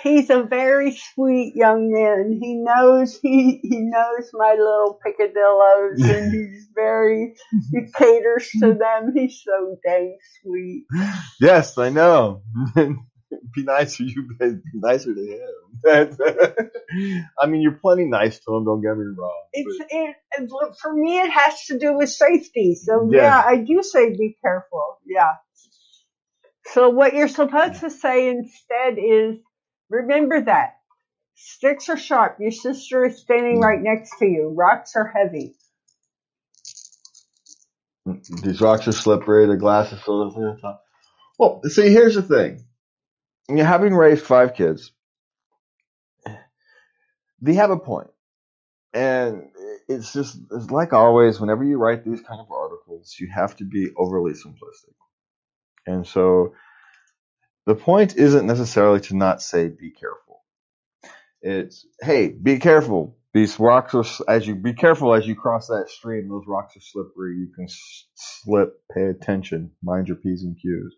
[0.03, 2.39] He's a very sweet young man.
[2.41, 7.33] He knows he he knows my little picadillos, and he's very
[7.73, 9.11] he caters to them.
[9.13, 10.85] He's so dang sweet.
[11.41, 12.41] Yes, I know.
[12.75, 14.03] be nicer.
[14.03, 15.47] You be nicer to him.
[17.39, 18.65] I mean, you're plenty nice to him.
[18.65, 19.43] Don't get me wrong.
[19.53, 20.49] It's it, it
[20.81, 21.19] for me.
[21.19, 22.75] It has to do with safety.
[22.75, 23.21] So Yeah.
[23.23, 24.99] yeah, I do say be careful.
[25.05, 25.33] Yeah.
[26.73, 29.37] So what you're supposed to say instead is
[29.89, 30.77] remember that
[31.35, 32.37] sticks are sharp.
[32.39, 34.53] Your sister is standing right next to you.
[34.55, 35.55] Rocks are heavy.
[38.43, 39.47] These rocks are slippery.
[39.47, 40.83] The glass is filled with top.
[41.37, 42.63] Well, see, here's the thing.
[43.49, 44.91] You know, having raised five kids,
[47.41, 48.09] they have a point,
[48.93, 49.49] and
[49.87, 51.39] it's just it's like always.
[51.39, 54.93] Whenever you write these kind of articles, you have to be overly simplistic,
[55.87, 56.53] and so
[57.67, 60.41] the point isn't necessarily to not say be careful.
[61.41, 63.17] It's hey, be careful.
[63.33, 66.29] These rocks are as you be careful as you cross that stream.
[66.29, 67.37] Those rocks are slippery.
[67.37, 67.67] You can
[68.15, 68.73] slip.
[68.93, 69.71] Pay attention.
[69.83, 70.95] Mind your p's and q's.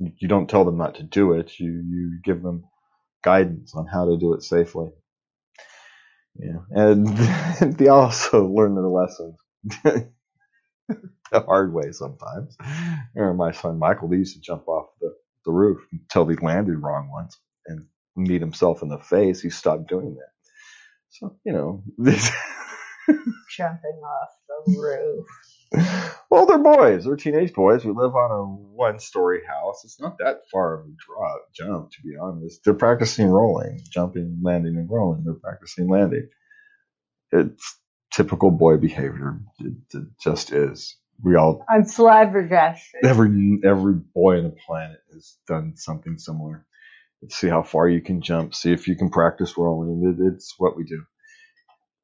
[0.00, 1.58] You you don't tell them not to do it.
[1.60, 2.64] You you give them
[3.24, 4.90] guidance on how to do it safely.
[6.36, 7.08] Yeah, and
[7.78, 9.36] they also learn their lessons
[11.32, 12.56] the hard way sometimes.
[13.14, 14.10] Remember my son Michael.
[14.10, 18.40] He used to jump off the, the roof until he landed wrong once and meet
[18.40, 19.40] himself in the face.
[19.40, 20.32] He stopped doing that.
[21.10, 22.30] So you know, this.
[23.56, 25.26] Jumping off the roof.
[26.30, 27.04] well, they're boys.
[27.04, 27.84] They're teenage boys.
[27.84, 29.84] We live on a one-story house.
[29.84, 32.60] It's not that far of a drop, jump, to be honest.
[32.64, 35.22] They're practicing rolling, jumping, landing, and rolling.
[35.24, 36.28] They're practicing landing.
[37.32, 37.78] It's
[38.12, 39.40] typical boy behavior.
[39.60, 40.96] It, it just is.
[41.22, 43.04] We all, I'm flabbergasted.
[43.04, 46.66] every every boy on the planet has done something similar.
[47.22, 48.54] Let's See how far you can jump.
[48.54, 50.16] See if you can practice rolling.
[50.18, 51.02] It, it's what we do.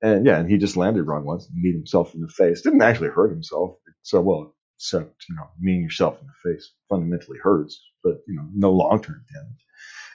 [0.03, 2.63] And yeah, and he just landed wrong once, and beat himself in the face.
[2.63, 3.77] Didn't actually hurt himself.
[4.03, 8.49] So well, except you know, meeting yourself in the face fundamentally hurts, but you know,
[8.55, 9.66] no long term damage.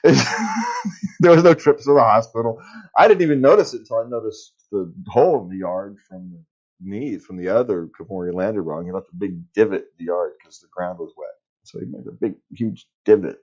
[1.20, 2.60] there was no trips to the hospital.
[2.96, 6.42] I didn't even notice it until I noticed the hole in the yard from the
[6.80, 8.84] knees from the other before he landed wrong.
[8.86, 11.28] He left a big divot in the yard because the ground was wet.
[11.64, 13.38] So he made a big, huge divot.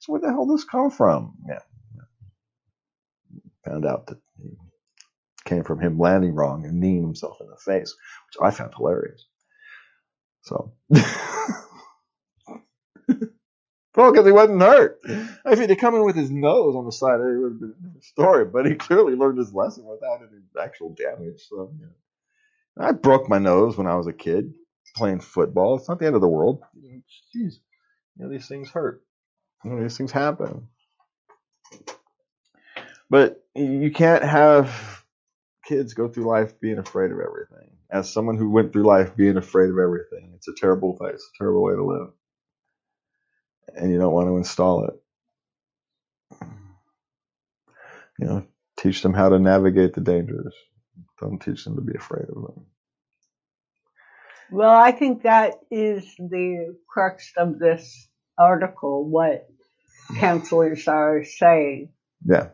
[0.00, 1.34] So where the hell did this come from?
[1.48, 1.60] Yeah.
[3.66, 4.50] Found out that he
[5.44, 7.94] came from him landing wrong and kneeing himself in the face,
[8.28, 9.26] which I found hilarious.
[10.44, 10.72] So,
[13.98, 15.00] well, because he wasn't hurt.
[15.04, 18.02] If he'd come in with his nose on the side, it would have been a
[18.02, 18.44] story.
[18.44, 21.42] But he clearly learned his lesson without any actual damage.
[21.48, 22.86] So, yeah.
[22.86, 24.54] I broke my nose when I was a kid
[24.94, 25.76] playing football.
[25.76, 26.62] It's not the end of the world.
[26.78, 27.02] Jeez,
[27.34, 27.52] you
[28.18, 29.02] know these things hurt.
[29.64, 30.68] You know, these things happen.
[33.10, 35.04] But you can't have
[35.64, 37.70] kids go through life being afraid of everything.
[37.90, 41.38] As someone who went through life being afraid of everything, it's a terrible place, a
[41.38, 42.10] terrible way to live.
[43.76, 44.94] And you don't want to install it.
[48.20, 48.46] You know,
[48.78, 50.54] teach them how to navigate the dangers.
[51.20, 52.66] Don't teach them to be afraid of them.
[54.50, 58.08] Well, I think that is the crux of this
[58.38, 59.48] article, what
[60.18, 61.90] counselors are saying.
[62.26, 62.50] Yeah.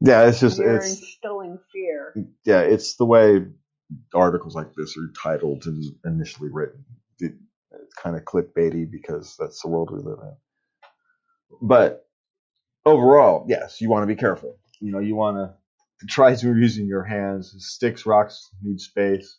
[0.00, 2.16] Yeah, it's just You're it's instilling fear.
[2.44, 3.46] yeah, it's the way
[4.14, 6.84] articles like this are titled and initially written.
[7.96, 10.36] Kind of clickbaity because that's the world we live in.
[11.62, 12.06] But
[12.84, 14.56] overall, yes, you want to be careful.
[14.80, 17.54] You know, you want to try to using your hands.
[17.58, 19.38] Sticks, rocks need space.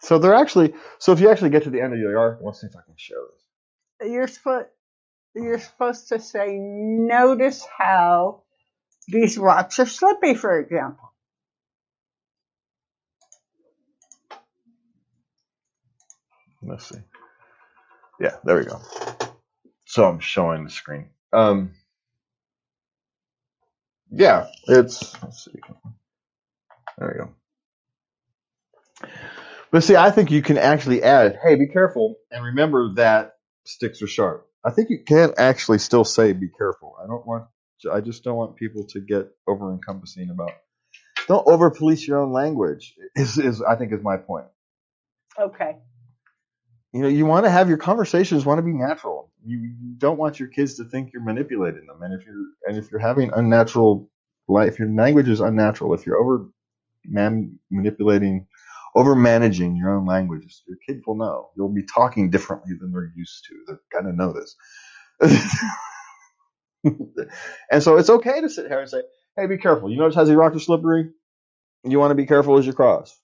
[0.00, 0.74] So they're actually.
[0.98, 2.82] So if you actually get to the end of your yard, let's see if I
[2.84, 4.10] can show this.
[4.10, 4.68] You're supposed
[5.34, 8.42] you're supposed to say, notice how
[9.06, 11.12] these rocks are slippy, for example.
[16.62, 16.98] Let's see.
[18.20, 18.80] Yeah, there we go.
[19.86, 21.10] So I'm showing the screen.
[21.32, 21.72] Um,
[24.10, 25.14] yeah, it's.
[25.22, 25.52] Let's see.
[26.98, 27.30] There we go.
[29.70, 34.02] But see, I think you can actually add, hey, be careful, and remember that sticks
[34.02, 34.48] are sharp.
[34.64, 36.96] I think you can actually still say be careful.
[37.02, 37.44] I don't want,
[37.92, 40.52] I just don't want people to get over encompassing about.
[41.28, 42.94] Don't over police your own language.
[43.14, 44.46] Is is I think is my point.
[45.38, 45.76] Okay.
[46.92, 49.30] You know, you want to have your conversations want to be natural.
[49.44, 52.90] You, don't want your kids to think you're manipulating them, and if you're and if
[52.90, 54.08] you're having unnatural
[54.48, 56.46] life, if your language is unnatural, if you're over
[57.04, 58.46] man manipulating,
[58.94, 61.50] over managing your own language your kids will know.
[61.56, 63.54] You'll be talking differently than they're used to.
[63.66, 64.56] They're gonna know this.
[67.70, 69.02] and so it's okay to sit here and say,
[69.36, 69.90] "Hey, be careful.
[69.90, 71.10] You notice how these rocks are slippery.
[71.84, 73.16] You want to be careful as you cross.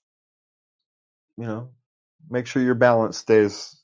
[1.37, 1.69] You know,
[2.29, 3.79] make sure your balance stays.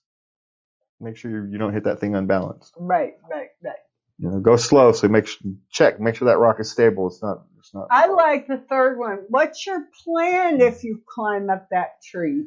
[0.99, 2.73] Make sure you, you don't hit that thing unbalanced.
[2.77, 3.75] Right, right, right.
[4.19, 4.91] You know, go slow.
[4.91, 5.99] So make sure, check.
[5.99, 7.07] Make sure that rock is stable.
[7.07, 7.43] It's not.
[7.59, 7.87] It's not.
[7.89, 9.19] I like the third one.
[9.29, 12.45] What's your plan if you climb up that tree?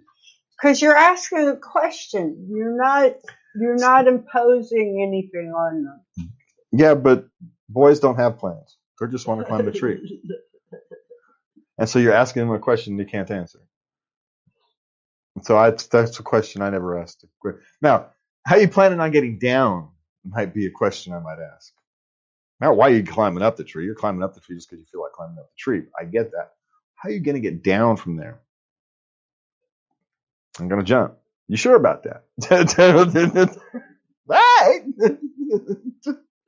[0.57, 2.47] Because you're asking a question.
[2.51, 3.15] You're not.
[3.57, 6.01] You're not imposing anything on them.
[6.73, 7.27] Yeah, but
[7.69, 8.77] boys don't have plans.
[9.01, 10.23] They just want to climb the tree.
[11.79, 13.61] And so you're asking them a question they can't answer.
[15.43, 17.25] So I, that's a question I never asked.
[17.83, 18.11] Now,
[18.47, 19.89] how you planning on getting down
[20.25, 21.73] might be a question I might ask.
[22.61, 23.85] Not why are you climbing up the tree.
[23.85, 25.83] You're climbing up the tree just because you feel like climbing up the tree.
[26.01, 26.53] I get that.
[26.95, 28.41] How are you going to get down from there?
[30.59, 31.15] I'm going to jump.
[31.49, 32.25] You sure about that?
[34.27, 34.81] right?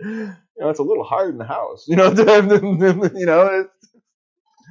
[0.01, 1.87] you know, it's a little hard in the house.
[1.89, 2.09] You know,
[3.15, 3.69] you know,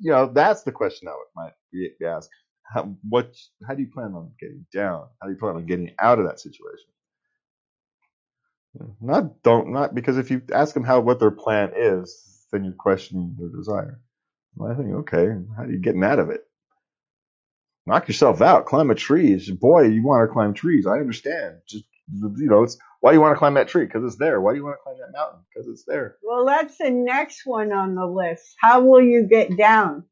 [0.00, 2.30] you know, that's the question I might be asked.
[2.72, 3.34] How, what,
[3.66, 5.06] how do you plan on getting down?
[5.20, 6.86] How do you plan on getting out of that situation?
[9.00, 12.72] Not don't not because if you ask them how what their plan is, then you're
[12.72, 14.00] questioning their desire.
[14.56, 16.40] Well, I think okay, how are you getting out of it?
[17.86, 19.32] Knock yourself out, climb a tree.
[19.34, 20.86] It's, boy, you want to climb trees.
[20.86, 21.56] I understand.
[21.68, 23.84] Just you know, it's why do you want to climb that tree?
[23.84, 24.40] Because it's there.
[24.40, 25.40] Why do you want to climb that mountain?
[25.52, 26.16] Because it's there.
[26.22, 28.54] Well, that's the next one on the list.
[28.58, 30.04] How will you get down?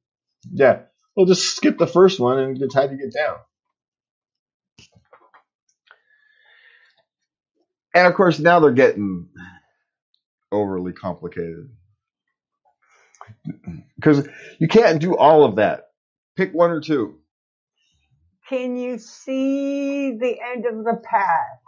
[0.53, 0.83] Yeah.
[1.17, 3.37] Well, just skip the first one and it's how do you get down.
[7.95, 9.29] And of course, now they're getting
[10.53, 11.71] overly complicated
[13.97, 15.89] because you can't do all of that.
[16.37, 17.19] Pick one or two.
[18.49, 21.61] Can you see the end of the path?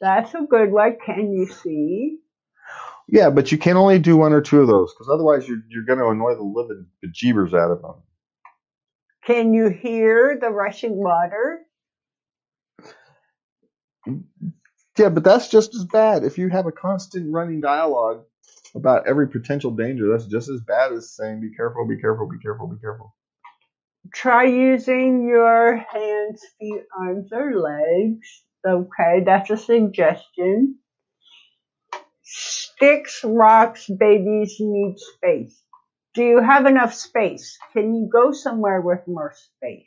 [0.00, 0.96] That's a good one.
[1.04, 2.18] Can you see?
[3.08, 5.84] Yeah, but you can only do one or two of those because otherwise you're you're
[5.84, 7.94] going to annoy the living bejeebers out of them.
[9.28, 11.60] Can you hear the rushing water?
[14.96, 16.24] Yeah, but that's just as bad.
[16.24, 18.24] If you have a constant running dialogue
[18.74, 22.38] about every potential danger, that's just as bad as saying, be careful, be careful, be
[22.38, 23.14] careful, be careful.
[24.14, 28.44] Try using your hands, feet, arms, or legs.
[28.66, 30.76] Okay, that's a suggestion.
[32.22, 35.62] Sticks, rocks, babies need space.
[36.18, 37.56] Do you have enough space?
[37.72, 39.86] Can you go somewhere with more space?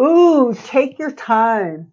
[0.00, 1.92] Ooh, take your time.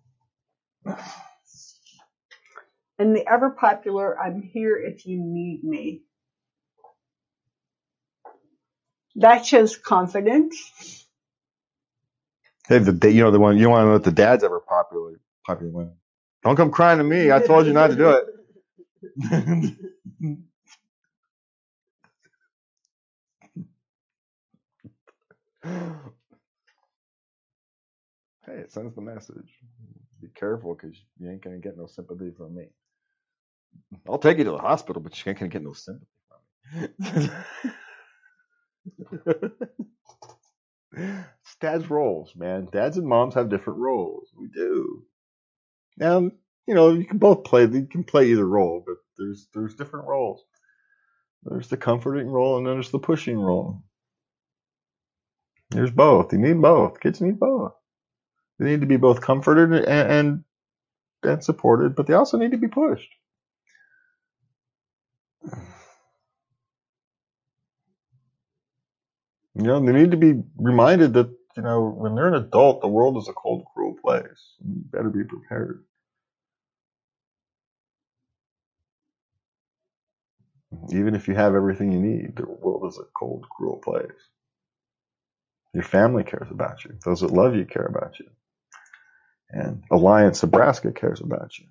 [2.98, 6.04] And the ever popular, I'm here if you need me.
[9.18, 11.06] That shows confidence.
[12.70, 15.20] Hey, the you know the one you want to know what the dad's ever popular
[15.46, 15.96] popular one.
[16.46, 17.30] Don't come crying to me.
[17.30, 18.22] I told you not to do
[19.20, 19.74] it.
[25.66, 26.04] hey,
[28.48, 29.60] it sends the message.
[30.22, 32.66] Be careful because you ain't gonna get no sympathy from me.
[34.08, 37.30] I'll take you to the hospital, but you ain't gonna get no sympathy from me.
[40.98, 42.68] it's dad's roles, man.
[42.72, 44.30] Dads and moms have different roles.
[44.38, 45.04] We do.
[46.00, 46.34] And
[46.68, 47.66] you know, you can both play.
[47.66, 50.44] You can play either role, but there's there's different roles.
[51.44, 53.84] There's the comforting role and then there's the pushing role.
[55.74, 56.34] There's both.
[56.34, 57.02] You need both.
[57.02, 57.74] Kids need both.
[58.60, 60.44] They need to be both comforted and, and,
[61.24, 63.10] and supported, but they also need to be pushed.
[69.56, 72.88] You know, they need to be reminded that, you know, when they're an adult, the
[72.88, 74.56] world is a cold, cruel place.
[74.66, 75.86] You better be prepared.
[80.92, 84.12] Even if you have everything you need, the world is a cold, cruel place.
[85.74, 86.96] Your family cares about you.
[87.06, 88.28] Those that love you care about you.
[89.52, 91.66] And Alliance Nebraska cares about you.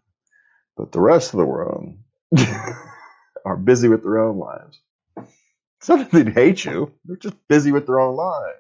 [0.77, 1.95] But the rest of the world
[3.47, 4.81] are busy with their own lives.
[5.81, 6.93] It's not that they hate you.
[7.05, 8.59] They're just busy with their own lives.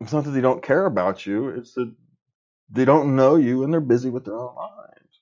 [0.00, 1.50] It's not that they don't care about you.
[1.50, 1.92] It's that
[2.70, 5.20] they don't know you and they're busy with their own lives.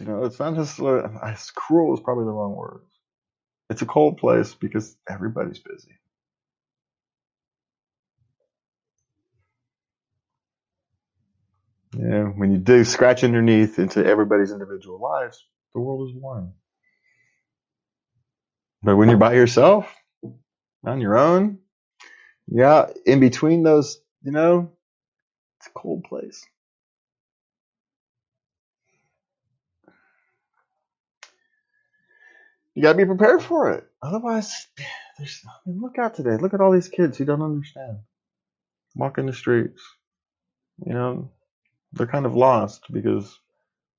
[0.00, 1.08] You know, it's not necessarily,
[1.54, 2.82] cruel is probably the wrong word.
[3.70, 5.92] It's a cold place because everybody's busy.
[11.96, 15.44] Yeah, when you do scratch underneath into everybody's individual lives,
[15.74, 16.54] the world is warm.
[18.82, 19.94] But when you're by yourself,
[20.84, 21.58] on your own,
[22.48, 24.72] yeah, in between those, you know,
[25.58, 26.44] it's a cold place.
[32.80, 33.84] You gotta be prepared for it.
[34.02, 34.66] Otherwise,
[35.18, 36.38] there's, I mean, look out today.
[36.38, 37.98] Look at all these kids who don't understand.
[38.94, 39.82] Walking the streets.
[40.86, 41.30] You know,
[41.92, 43.38] they're kind of lost because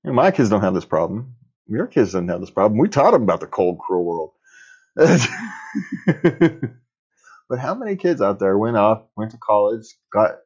[0.02, 1.36] you know, my kids don't have this problem.
[1.68, 2.76] Your kids don't have this problem.
[2.76, 4.32] We taught them about the cold, cruel world.
[7.48, 10.38] but how many kids out there went off, went to college, got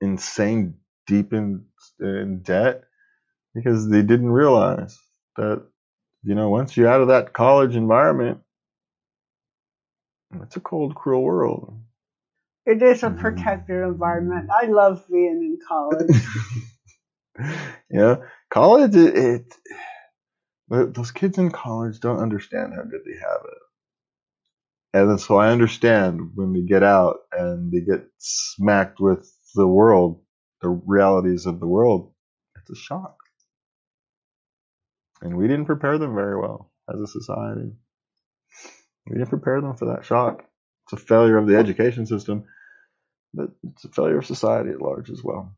[0.00, 0.76] insane
[1.08, 1.64] deep in,
[1.98, 2.84] in debt
[3.56, 4.96] because they didn't realize
[5.36, 5.66] that,
[6.26, 8.40] you know, once you're out of that college environment,
[10.42, 11.80] it's a cold, cruel world.
[12.66, 13.20] It is a mm-hmm.
[13.20, 14.50] protected environment.
[14.50, 16.10] I love being in college.
[17.90, 18.16] yeah,
[18.50, 19.54] college, it,
[20.68, 23.58] it, those kids in college don't understand how good they have it.
[24.94, 30.22] And so I understand when they get out and they get smacked with the world,
[30.60, 32.12] the realities of the world,
[32.56, 33.16] it's a shock.
[35.26, 37.72] And we didn't prepare them very well as a society.
[39.08, 40.44] We didn't prepare them for that shock.
[40.84, 42.44] It's a failure of the education system,
[43.34, 45.56] but it's a failure of society at large as well.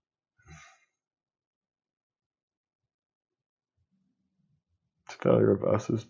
[5.05, 6.07] It's a failure of us as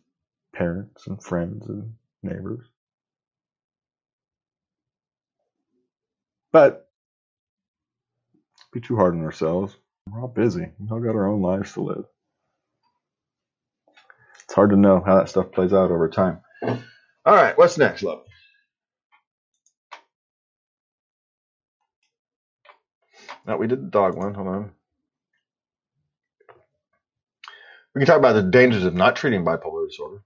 [0.55, 2.65] parents and friends and neighbors.
[6.53, 6.89] But
[8.73, 9.77] be too hard on ourselves.
[10.09, 10.71] We're all busy.
[10.79, 12.05] We all got our own lives to live.
[14.59, 16.41] Hard to know how that stuff plays out over time.
[16.65, 18.25] All right, what's next, love?
[23.47, 24.35] Now we did the dog one.
[24.35, 24.73] Hold on.
[27.95, 30.25] We can talk about the dangers of not treating bipolar disorder.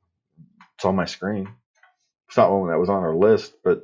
[0.76, 1.47] It's on my screen.
[2.28, 3.83] It's not one that was on our list, but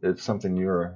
[0.00, 0.94] it's something you're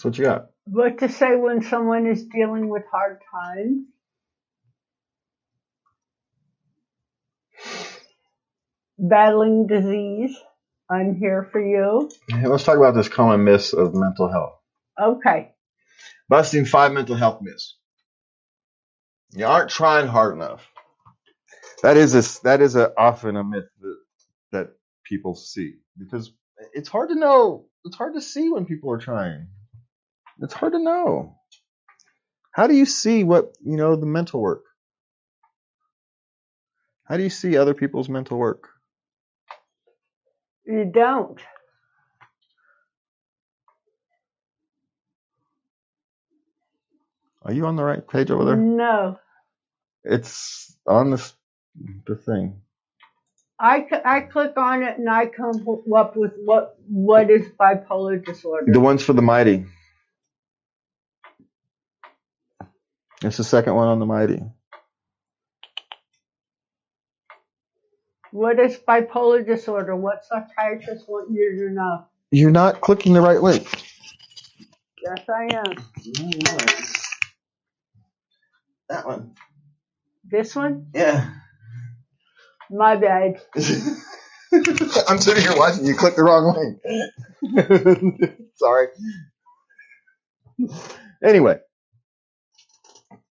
[0.00, 0.46] So what you got?
[0.64, 3.84] what to say when someone is dealing with hard times?
[8.98, 10.34] Battling disease.
[10.88, 12.10] I'm here for you.
[12.30, 14.54] Hey, let's talk about this common myth of mental health.
[14.98, 15.52] Okay.
[16.30, 17.76] Busting five mental health myths.
[19.32, 20.66] You aren't trying hard enough.
[21.82, 23.98] That is a, that is a, often a myth that,
[24.52, 24.68] that
[25.04, 26.32] people see because
[26.72, 27.66] it's hard to know.
[27.84, 29.48] It's hard to see when people are trying.
[30.42, 31.36] It's hard to know.
[32.52, 34.64] How do you see what, you know, the mental work?
[37.04, 38.68] How do you see other people's mental work?
[40.64, 41.40] You don't.
[47.42, 48.56] Are you on the right page over there?
[48.56, 49.18] No.
[50.04, 51.32] It's on the,
[52.06, 52.60] the thing.
[53.62, 58.72] I click on it and I come up with what what is bipolar disorder.
[58.72, 59.66] The one's for the mighty.
[63.24, 64.42] It's the second one on the mighty.
[68.32, 69.96] What is bipolar disorder?
[69.96, 72.06] What psychiatrists want you to know?
[72.30, 73.68] You're not clicking the right link.
[75.04, 75.84] Yes, I am.
[78.88, 79.34] That one.
[80.24, 80.88] This one?
[80.94, 81.30] Yeah.
[82.70, 83.40] My bad.
[85.08, 86.78] I'm sitting here watching you click the wrong
[87.52, 88.40] link.
[88.56, 88.88] Sorry.
[91.24, 91.58] Anyway.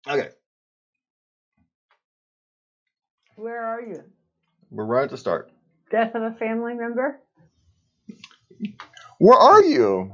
[0.09, 0.29] Okay.
[3.35, 4.03] Where are you?
[4.71, 5.51] We're right at the start.
[5.91, 7.19] Death of a family member?
[9.19, 10.11] Where are you?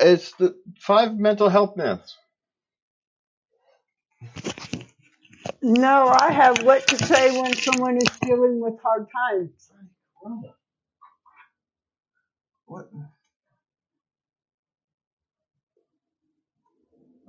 [0.00, 2.16] It's the five mental health myths.
[5.62, 9.70] No, I have what to say when someone is dealing with hard times.
[12.66, 12.90] What?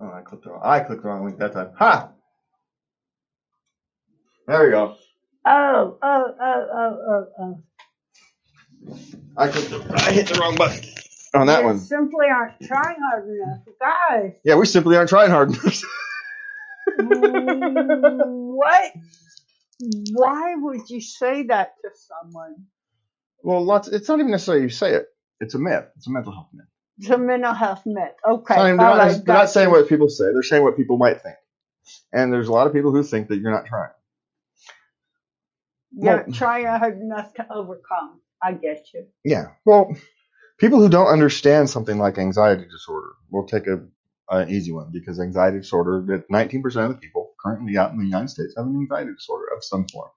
[0.01, 0.61] Oh, I clicked the wrong.
[0.63, 1.71] I clicked the wrong link that time.
[1.77, 2.11] Ha!
[4.47, 4.95] There we go.
[5.45, 7.63] Oh, oh, oh, oh, oh, oh.
[9.37, 9.69] I clicked.
[9.71, 10.83] The, I hit the wrong button
[11.33, 11.79] on that you one.
[11.79, 13.59] simply aren't trying hard enough.
[13.79, 15.81] Guys, Yeah, we simply aren't trying hard enough.
[16.97, 18.91] what?
[20.13, 22.65] Why would you say that to someone?
[23.43, 23.87] well, lots.
[23.87, 25.07] It's not even necessarily you say it.
[25.39, 25.85] It's a myth.
[25.97, 26.65] It's a mental health myth.
[27.09, 28.11] A mental health myth.
[28.27, 28.55] Okay.
[28.55, 30.25] Not even- they're, not, right, they're not saying what people say.
[30.33, 31.35] They're saying what people might think.
[32.11, 33.91] And there's a lot of people who think that you're not trying.
[35.91, 38.21] You're well- trying hard enough to overcome.
[38.41, 39.07] I get you.
[39.23, 39.47] Yeah.
[39.65, 39.95] Well,
[40.59, 43.85] people who don't understand something like anxiety disorder, we'll take a
[44.31, 48.05] an easy one because anxiety disorder, that 19% of the people currently out in the
[48.05, 50.09] United States have an anxiety disorder of some form.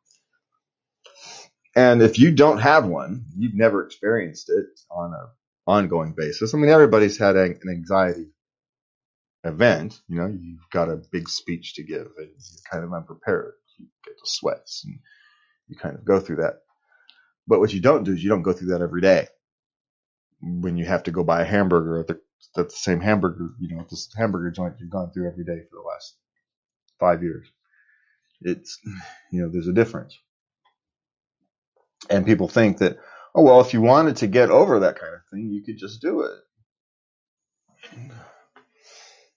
[1.75, 5.31] And if you don't have one, you've never experienced it on a
[5.73, 6.55] ongoing basis.
[6.55, 8.29] I mean, everybody's had an an anxiety
[9.45, 10.01] event.
[10.09, 13.55] You know, you've got a big speech to give and you're kind of unprepared.
[13.79, 14.99] You get the sweats and
[15.69, 16.61] you kind of go through that.
[17.47, 19.27] But what you don't do is you don't go through that every day.
[20.41, 22.21] When you have to go buy a hamburger at the,
[22.61, 25.61] at the same hamburger, you know, at this hamburger joint you've gone through every day
[25.71, 26.17] for the last
[27.01, 27.47] five years.
[28.41, 28.79] It's,
[29.33, 30.19] you know, there's a difference.
[32.11, 32.99] And people think that,
[33.35, 36.01] oh, well, if you wanted to get over that kind of thing, you could just
[36.01, 36.39] do it.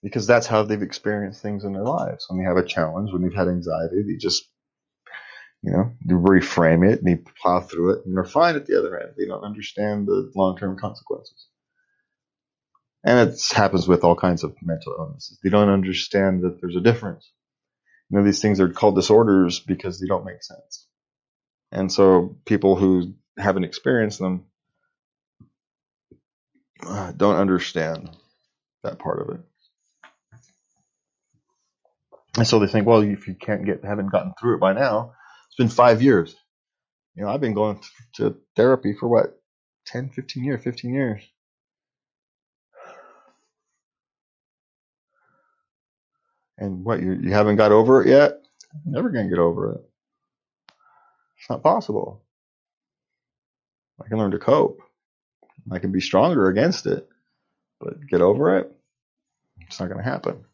[0.04, 2.26] Because that's how they've experienced things in their lives.
[2.30, 4.48] When they have a challenge, when they've had anxiety, they just
[5.66, 8.78] you know, you reframe it and they plow through it and they're fine at the
[8.78, 9.14] other end.
[9.18, 11.48] They don't understand the long term consequences.
[13.04, 15.40] And it happens with all kinds of mental illnesses.
[15.44, 17.32] They don't understand that there's a difference.
[18.10, 20.88] You know, these things are called disorders because they don't make sense.
[21.72, 24.46] And so people who haven't experienced them
[27.18, 28.10] don't understand
[28.84, 29.42] that part of it.
[32.38, 35.14] And so they think, well, if you can't get, haven't gotten through it by now,
[35.48, 36.36] it's been five years.
[37.16, 37.80] You know, I've been going
[38.16, 39.40] to therapy for what,
[39.88, 41.24] 10, 15 years, 15 years.
[46.58, 48.42] And what, you, you haven't got over it yet?
[48.86, 49.82] Never going to get over it.
[51.40, 52.25] It's not possible.
[54.04, 54.80] I can learn to cope.
[55.72, 57.10] I can be stronger against it,
[57.80, 58.72] but get over it,
[59.62, 60.46] it's not going to happen.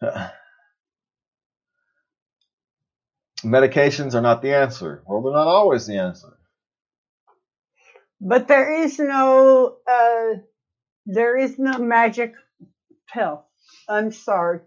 [3.44, 5.02] Medications are not the answer.
[5.06, 6.36] Well, they're not always the answer.
[8.20, 10.38] But there is no, uh,
[11.06, 12.34] there is no magic
[13.12, 13.44] pill.
[13.88, 14.60] I'm sorry.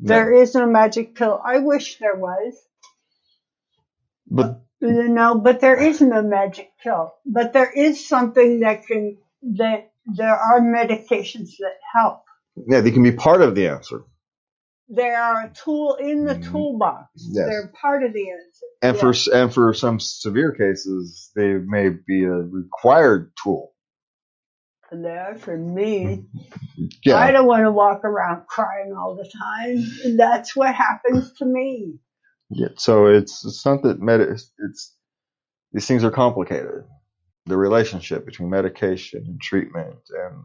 [0.00, 1.40] There is no magic pill.
[1.44, 2.54] I wish there was.
[4.30, 7.12] But You know, but there is no magic pill.
[7.26, 9.18] But there is something that can,
[9.56, 12.22] that there are medications that help.
[12.66, 14.02] yeah, they can be part of the answer.
[14.88, 16.50] They are a tool in the Mhm.
[16.50, 17.08] toolbox.
[17.14, 17.46] Yes.
[17.46, 18.66] They're part of the answer.
[18.82, 19.00] And Yeah.
[19.12, 23.74] for and for some severe cases, they may be a required tool.
[24.90, 26.24] And there for me,
[27.14, 29.84] I don't want to walk around crying all the time.
[30.04, 31.98] And that's what happens to me.
[32.50, 32.68] Yeah.
[32.76, 34.94] So it's it's not that med it's, it's
[35.72, 36.84] these things are complicated.
[37.46, 40.44] The relationship between medication and treatment, and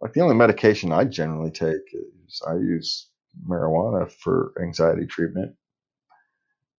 [0.00, 1.82] like the only medication I generally take
[2.26, 3.08] is I use
[3.48, 5.56] marijuana for anxiety treatment.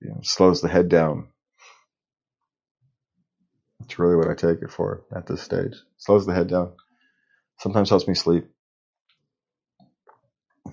[0.01, 1.29] You know, slows the head down.
[3.79, 5.75] That's really what I take it for at this stage.
[5.97, 6.73] Slows the head down.
[7.59, 8.47] Sometimes helps me sleep.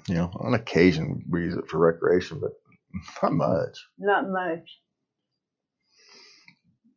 [0.09, 2.53] You know, on occasion we use it for recreation, but
[3.23, 3.79] not much.
[3.99, 4.81] Not much.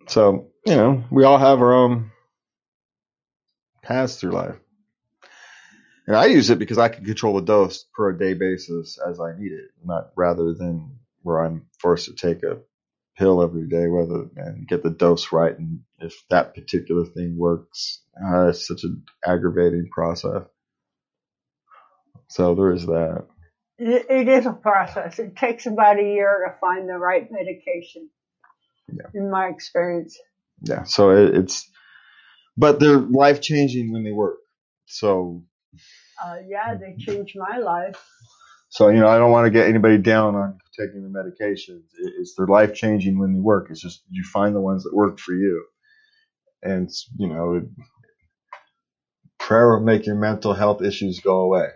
[0.07, 2.11] So, you know, we all have our own
[3.83, 4.55] paths through life.
[6.07, 9.19] And I use it because I can control the dose per a day basis as
[9.19, 12.59] I need it, not rather than where I'm forced to take a
[13.17, 15.57] pill every day, whether and get the dose right.
[15.57, 20.43] And if that particular thing works, uh, it's such an aggravating process.
[22.29, 23.27] So there is that.
[23.79, 25.19] It, it is a process.
[25.19, 28.09] It takes about a year to find the right medication.
[28.87, 29.07] Yeah.
[29.13, 30.17] In my experience.
[30.61, 30.83] Yeah.
[30.83, 31.69] So it, it's
[32.57, 34.37] but they're life changing when they work.
[34.85, 35.43] So,
[36.23, 38.03] Uh, yeah, they changed my life.
[38.69, 41.83] so you know, I don't want to get anybody down on taking the medications.
[42.19, 43.67] It's they're life changing when they work.
[43.69, 45.65] It's just you find the ones that work for you,
[46.61, 47.63] and you know, it,
[49.39, 51.69] prayer will make your mental health issues go away.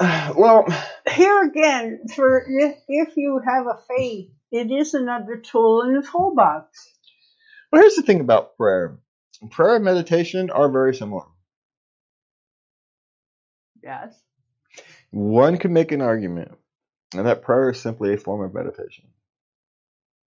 [0.36, 0.66] Well,
[1.10, 6.06] Here again, for if, if you have a faith, it is another tool in the
[6.06, 6.88] toolbox.
[7.72, 8.98] well, here's the thing about prayer.
[9.50, 11.24] Prayer and meditation are very similar.
[13.82, 14.14] Yes.
[15.10, 16.52] One could make an argument,
[17.14, 19.06] and that prayer is simply a form of meditation.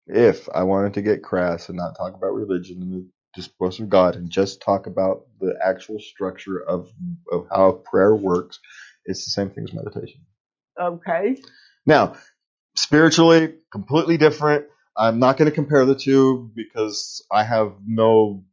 [0.08, 3.90] If I wanted to get crass and not talk about religion and the disposal of
[3.90, 6.92] God and just talk about the actual structure of,
[7.32, 8.60] of how prayer works,
[9.06, 10.22] it's the same thing as meditation.
[10.80, 11.38] Okay.
[11.86, 12.16] Now,
[12.76, 14.66] spiritually, completely different.
[14.98, 18.46] I'm not going to compare the two because I have no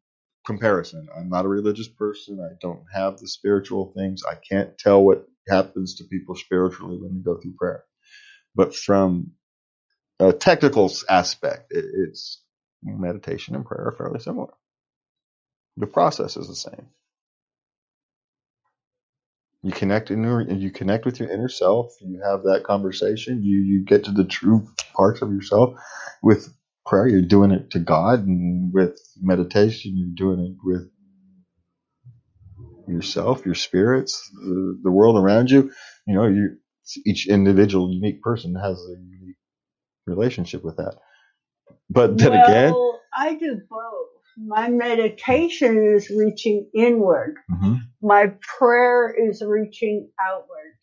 [0.46, 1.08] comparison.
[1.16, 2.40] I'm not a religious person.
[2.40, 4.22] I don't have the spiritual things.
[4.28, 7.84] I can't tell what happens to people spiritually when they go through prayer.
[8.54, 9.32] But from
[10.18, 12.42] a technical aspect, it's
[12.82, 14.52] meditation and prayer are fairly similar.
[15.76, 16.88] The process is the same.
[19.62, 21.94] You connect in your, you connect with your inner self.
[22.00, 23.42] You have that conversation.
[23.42, 25.74] You you get to the true parts of yourself.
[26.22, 26.54] With
[26.86, 30.90] prayer, you're doing it to God, and with meditation, you're doing it with
[32.88, 35.72] yourself, your spirits, the, the world around you.
[36.06, 36.58] You know, you
[37.06, 39.36] each individual, unique person has a unique
[40.06, 40.96] relationship with that.
[41.90, 42.72] But then again,
[43.16, 44.09] I do both.
[44.36, 47.36] My meditation is reaching inward.
[47.50, 47.80] Mhm.
[48.02, 50.76] My prayer is reaching outward.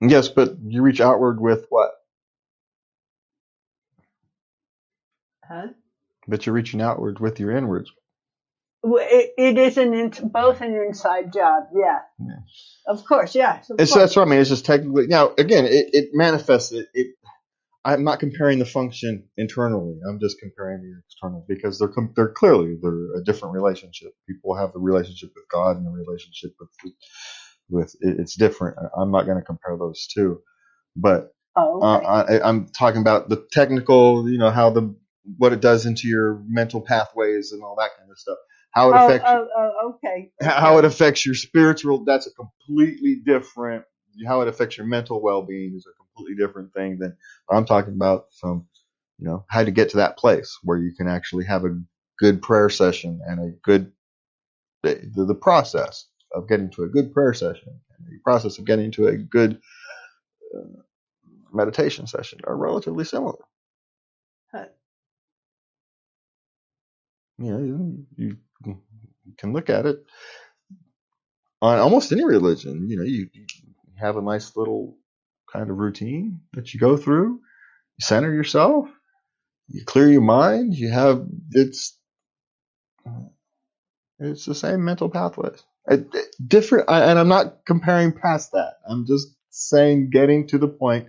[0.00, 1.90] yes, but you reach outward with what?
[5.46, 5.68] Huh?
[6.26, 7.90] But you're reaching outward with your inwards.
[8.82, 11.64] It, it is an in, both an inside job.
[11.74, 12.00] Yeah.
[12.18, 12.36] Yeah.
[12.86, 13.34] Of course.
[13.34, 13.60] yeah.
[13.60, 13.94] Of course.
[13.94, 14.40] that's what I mean.
[14.40, 15.32] It's just technically now.
[15.38, 16.72] Again, it, it manifests.
[16.72, 17.14] It, it.
[17.84, 19.98] I'm not comparing the function internally.
[20.08, 24.12] I'm just comparing the external because they're com- they're clearly they're a different relationship.
[24.28, 26.92] People have the relationship with God and the relationship with
[27.68, 28.76] with it's different.
[28.96, 30.40] I'm not going to compare those two,
[30.96, 32.40] but Oh, uh, okay.
[32.40, 34.28] I, I'm talking about the technical.
[34.28, 34.94] You know how the
[35.38, 38.38] what it does into your mental pathways and all that kind of stuff.
[38.72, 40.30] How it oh, affects oh, oh, okay.
[40.42, 43.84] how it affects your spiritual that's a completely different
[44.26, 47.16] how it affects your mental well-being is a completely different thing than
[47.50, 48.66] i'm talking about from
[49.18, 51.80] you know how to get to that place where you can actually have a
[52.18, 53.92] good prayer session and a good
[54.84, 58.92] the, the process of getting to a good prayer session and the process of getting
[58.92, 59.60] to a good
[60.56, 60.60] uh,
[61.52, 63.38] meditation session are relatively similar
[64.52, 64.66] Huh.
[67.38, 68.78] you know you, you you
[69.38, 69.98] can look at it
[71.62, 73.46] on almost any religion you know you, you
[73.96, 74.96] have a nice little
[75.54, 77.40] kind of routine that you go through
[77.98, 78.88] you center yourself
[79.68, 81.98] you clear your mind you have it's
[84.20, 89.06] it's the same mental pathways It- it- different and i'm not comparing past that i'm
[89.06, 91.08] just saying getting to the point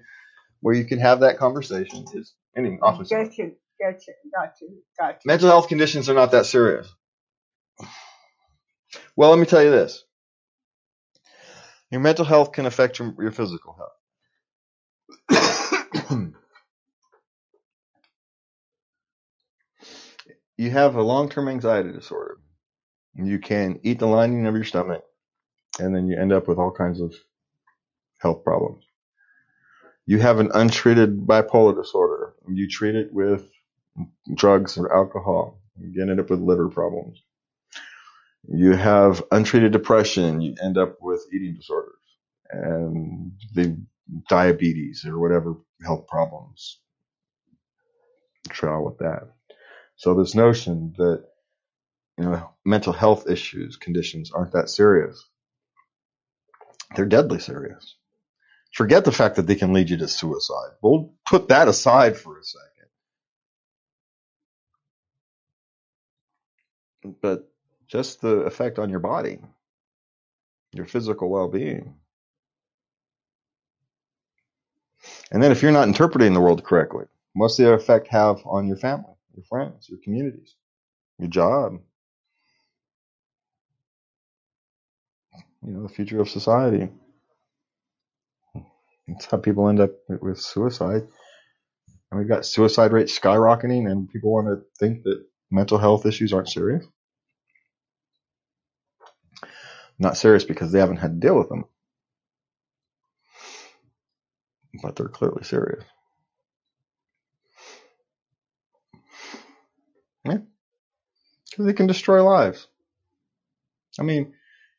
[0.61, 3.27] where you can have that conversation is any awfully similar.
[3.27, 3.55] Get you.
[3.79, 4.13] Get you.
[4.35, 4.69] Got you.
[4.99, 5.31] Got you.
[5.31, 6.93] mental health conditions are not that serious
[9.15, 10.03] well let me tell you this
[11.91, 14.04] your mental health can affect your, your physical health
[20.57, 22.37] you have a long-term anxiety disorder.
[23.15, 25.03] You can eat the lining of your stomach
[25.79, 27.13] and then you end up with all kinds of
[28.19, 28.83] health problems.
[30.05, 32.33] You have an untreated bipolar disorder.
[32.47, 33.49] You treat it with
[34.35, 35.61] drugs or alcohol.
[35.79, 37.21] You end up with liver problems.
[38.47, 40.41] You have untreated depression.
[40.41, 41.95] You end up with eating disorders
[42.51, 43.77] and the
[44.29, 46.79] diabetes or whatever health problems.
[48.49, 49.23] Trail with that
[49.97, 51.25] so this notion that
[52.17, 55.25] you know mental health issues conditions aren't that serious
[56.95, 57.95] they're deadly serious.
[58.73, 60.71] Forget the fact that they can lead you to suicide.
[60.81, 62.89] We'll put that aside for a second.
[67.21, 67.49] But
[67.87, 69.39] just the effect on your body
[70.73, 71.95] your physical well-being.
[75.31, 78.77] And then if you're not interpreting the world correctly what's the effect have on your
[78.77, 80.55] family your friends your communities
[81.19, 81.73] your job
[85.63, 86.89] you know the future of society
[89.07, 91.07] That's how people end up with- suicide.
[92.11, 96.33] and we've got suicide rates skyrocketing, and people want to think that mental health issues
[96.33, 96.85] aren't serious.
[99.99, 101.65] Not serious because they haven't had to deal with them,
[104.83, 105.83] but they're clearly serious.
[111.55, 112.67] Because they can destroy lives.
[113.97, 114.33] I mean,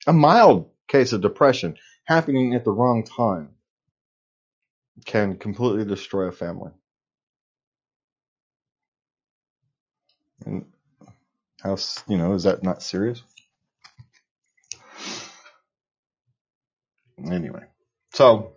[0.07, 3.49] a mild case of depression happening at the wrong time
[5.07, 6.73] can completely destroy a family.
[10.45, 10.67] And
[11.63, 13.23] how, you know, is that not serious?
[17.19, 17.65] Anyway,
[18.13, 18.53] so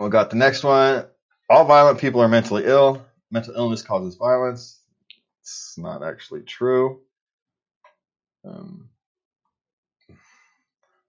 [0.00, 1.06] we got the next one.
[1.48, 3.06] All violent people are mentally ill.
[3.30, 4.79] Mental illness causes violence.
[5.42, 7.00] It's not actually true.
[8.44, 8.90] Um,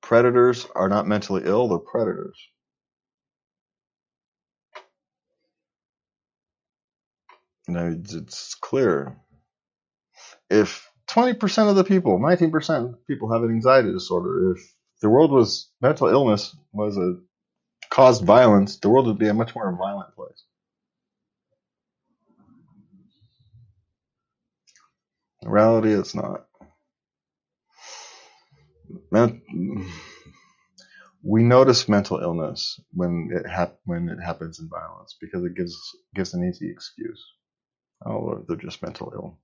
[0.01, 2.37] predators are not mentally ill, they're predators.
[7.67, 9.17] It's, it's clear.
[10.49, 15.31] If 20% of the people, 19% of people have an anxiety disorder, if the world
[15.31, 17.15] was mental illness was a
[17.89, 20.43] caused violence, the world would be a much more violent place.
[25.43, 26.47] In reality, it's not.
[31.23, 35.77] We notice mental illness when it hap- when it happens in violence because it gives
[36.15, 37.23] gives an easy excuse.
[38.05, 39.39] Oh, they're just mental ill.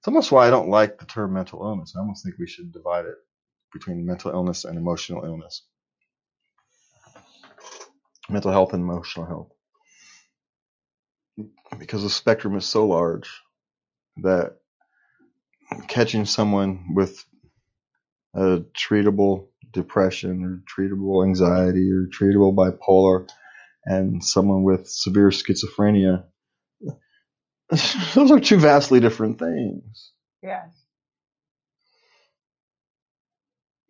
[0.00, 1.94] It's almost why I don't like the term mental illness.
[1.96, 3.16] I almost think we should divide it
[3.72, 5.66] between mental illness and emotional illness.
[8.28, 9.52] Mental health and emotional health.
[11.78, 13.30] Because the spectrum is so large
[14.18, 14.56] that
[15.88, 17.24] catching someone with
[18.34, 23.28] a treatable depression or treatable anxiety or treatable bipolar
[23.84, 26.24] and someone with severe schizophrenia
[28.14, 30.12] those are two vastly different things.
[30.42, 30.68] Yes.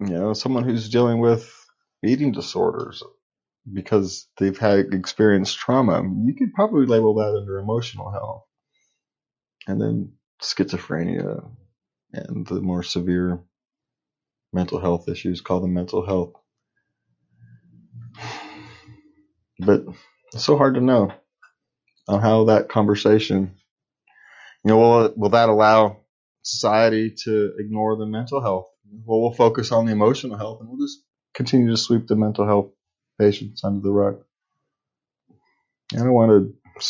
[0.00, 1.52] You know, someone who's dealing with
[2.04, 3.02] eating disorders
[3.70, 8.45] because they've had experienced trauma, you could probably label that under emotional health.
[9.66, 10.12] And then
[10.42, 11.48] schizophrenia
[12.12, 13.40] and the more severe
[14.52, 16.32] mental health issues, call them mental health.
[19.58, 19.84] But
[20.32, 21.12] it's so hard to know
[22.08, 23.56] on how that conversation,
[24.64, 25.98] you know, will, will that allow
[26.42, 28.68] society to ignore the mental health?
[29.04, 31.02] Well, we'll focus on the emotional health and we'll just
[31.34, 32.70] continue to sweep the mental health
[33.18, 34.22] patients under the rug.
[35.94, 36.82] I don't want to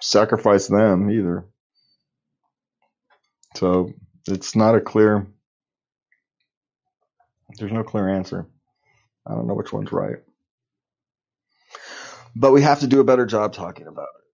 [0.00, 1.46] sacrifice them either.
[3.56, 3.92] So
[4.28, 5.26] it's not a clear,
[7.58, 8.46] there's no clear answer.
[9.26, 10.16] I don't know which one's right.
[12.36, 14.24] But we have to do a better job talking about it,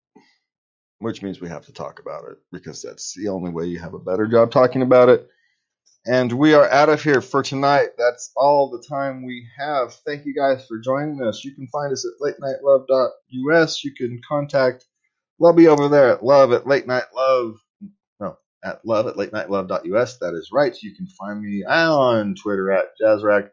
[1.00, 3.94] which means we have to talk about it because that's the only way you have
[3.94, 5.28] a better job talking about it.
[6.06, 7.90] And we are out of here for tonight.
[7.98, 9.94] That's all the time we have.
[10.06, 11.44] Thank you guys for joining us.
[11.44, 13.84] You can find us at late latenightlove.us.
[13.84, 14.86] You can contact
[15.40, 17.56] Lovey over there at love at late night love.
[18.64, 20.18] At love at late latenightlove.us.
[20.18, 20.76] That is right.
[20.82, 23.50] You can find me on Twitter at jazzrack.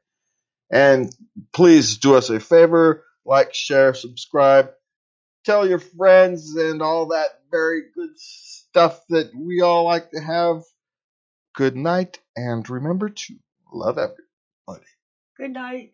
[0.72, 1.16] And
[1.54, 4.72] please do us a favor like, share, subscribe,
[5.46, 10.64] tell your friends, and all that very good stuff that we all like to have.
[11.56, 13.36] Good night, and remember to
[13.72, 14.86] love everybody.
[15.38, 15.92] Good night.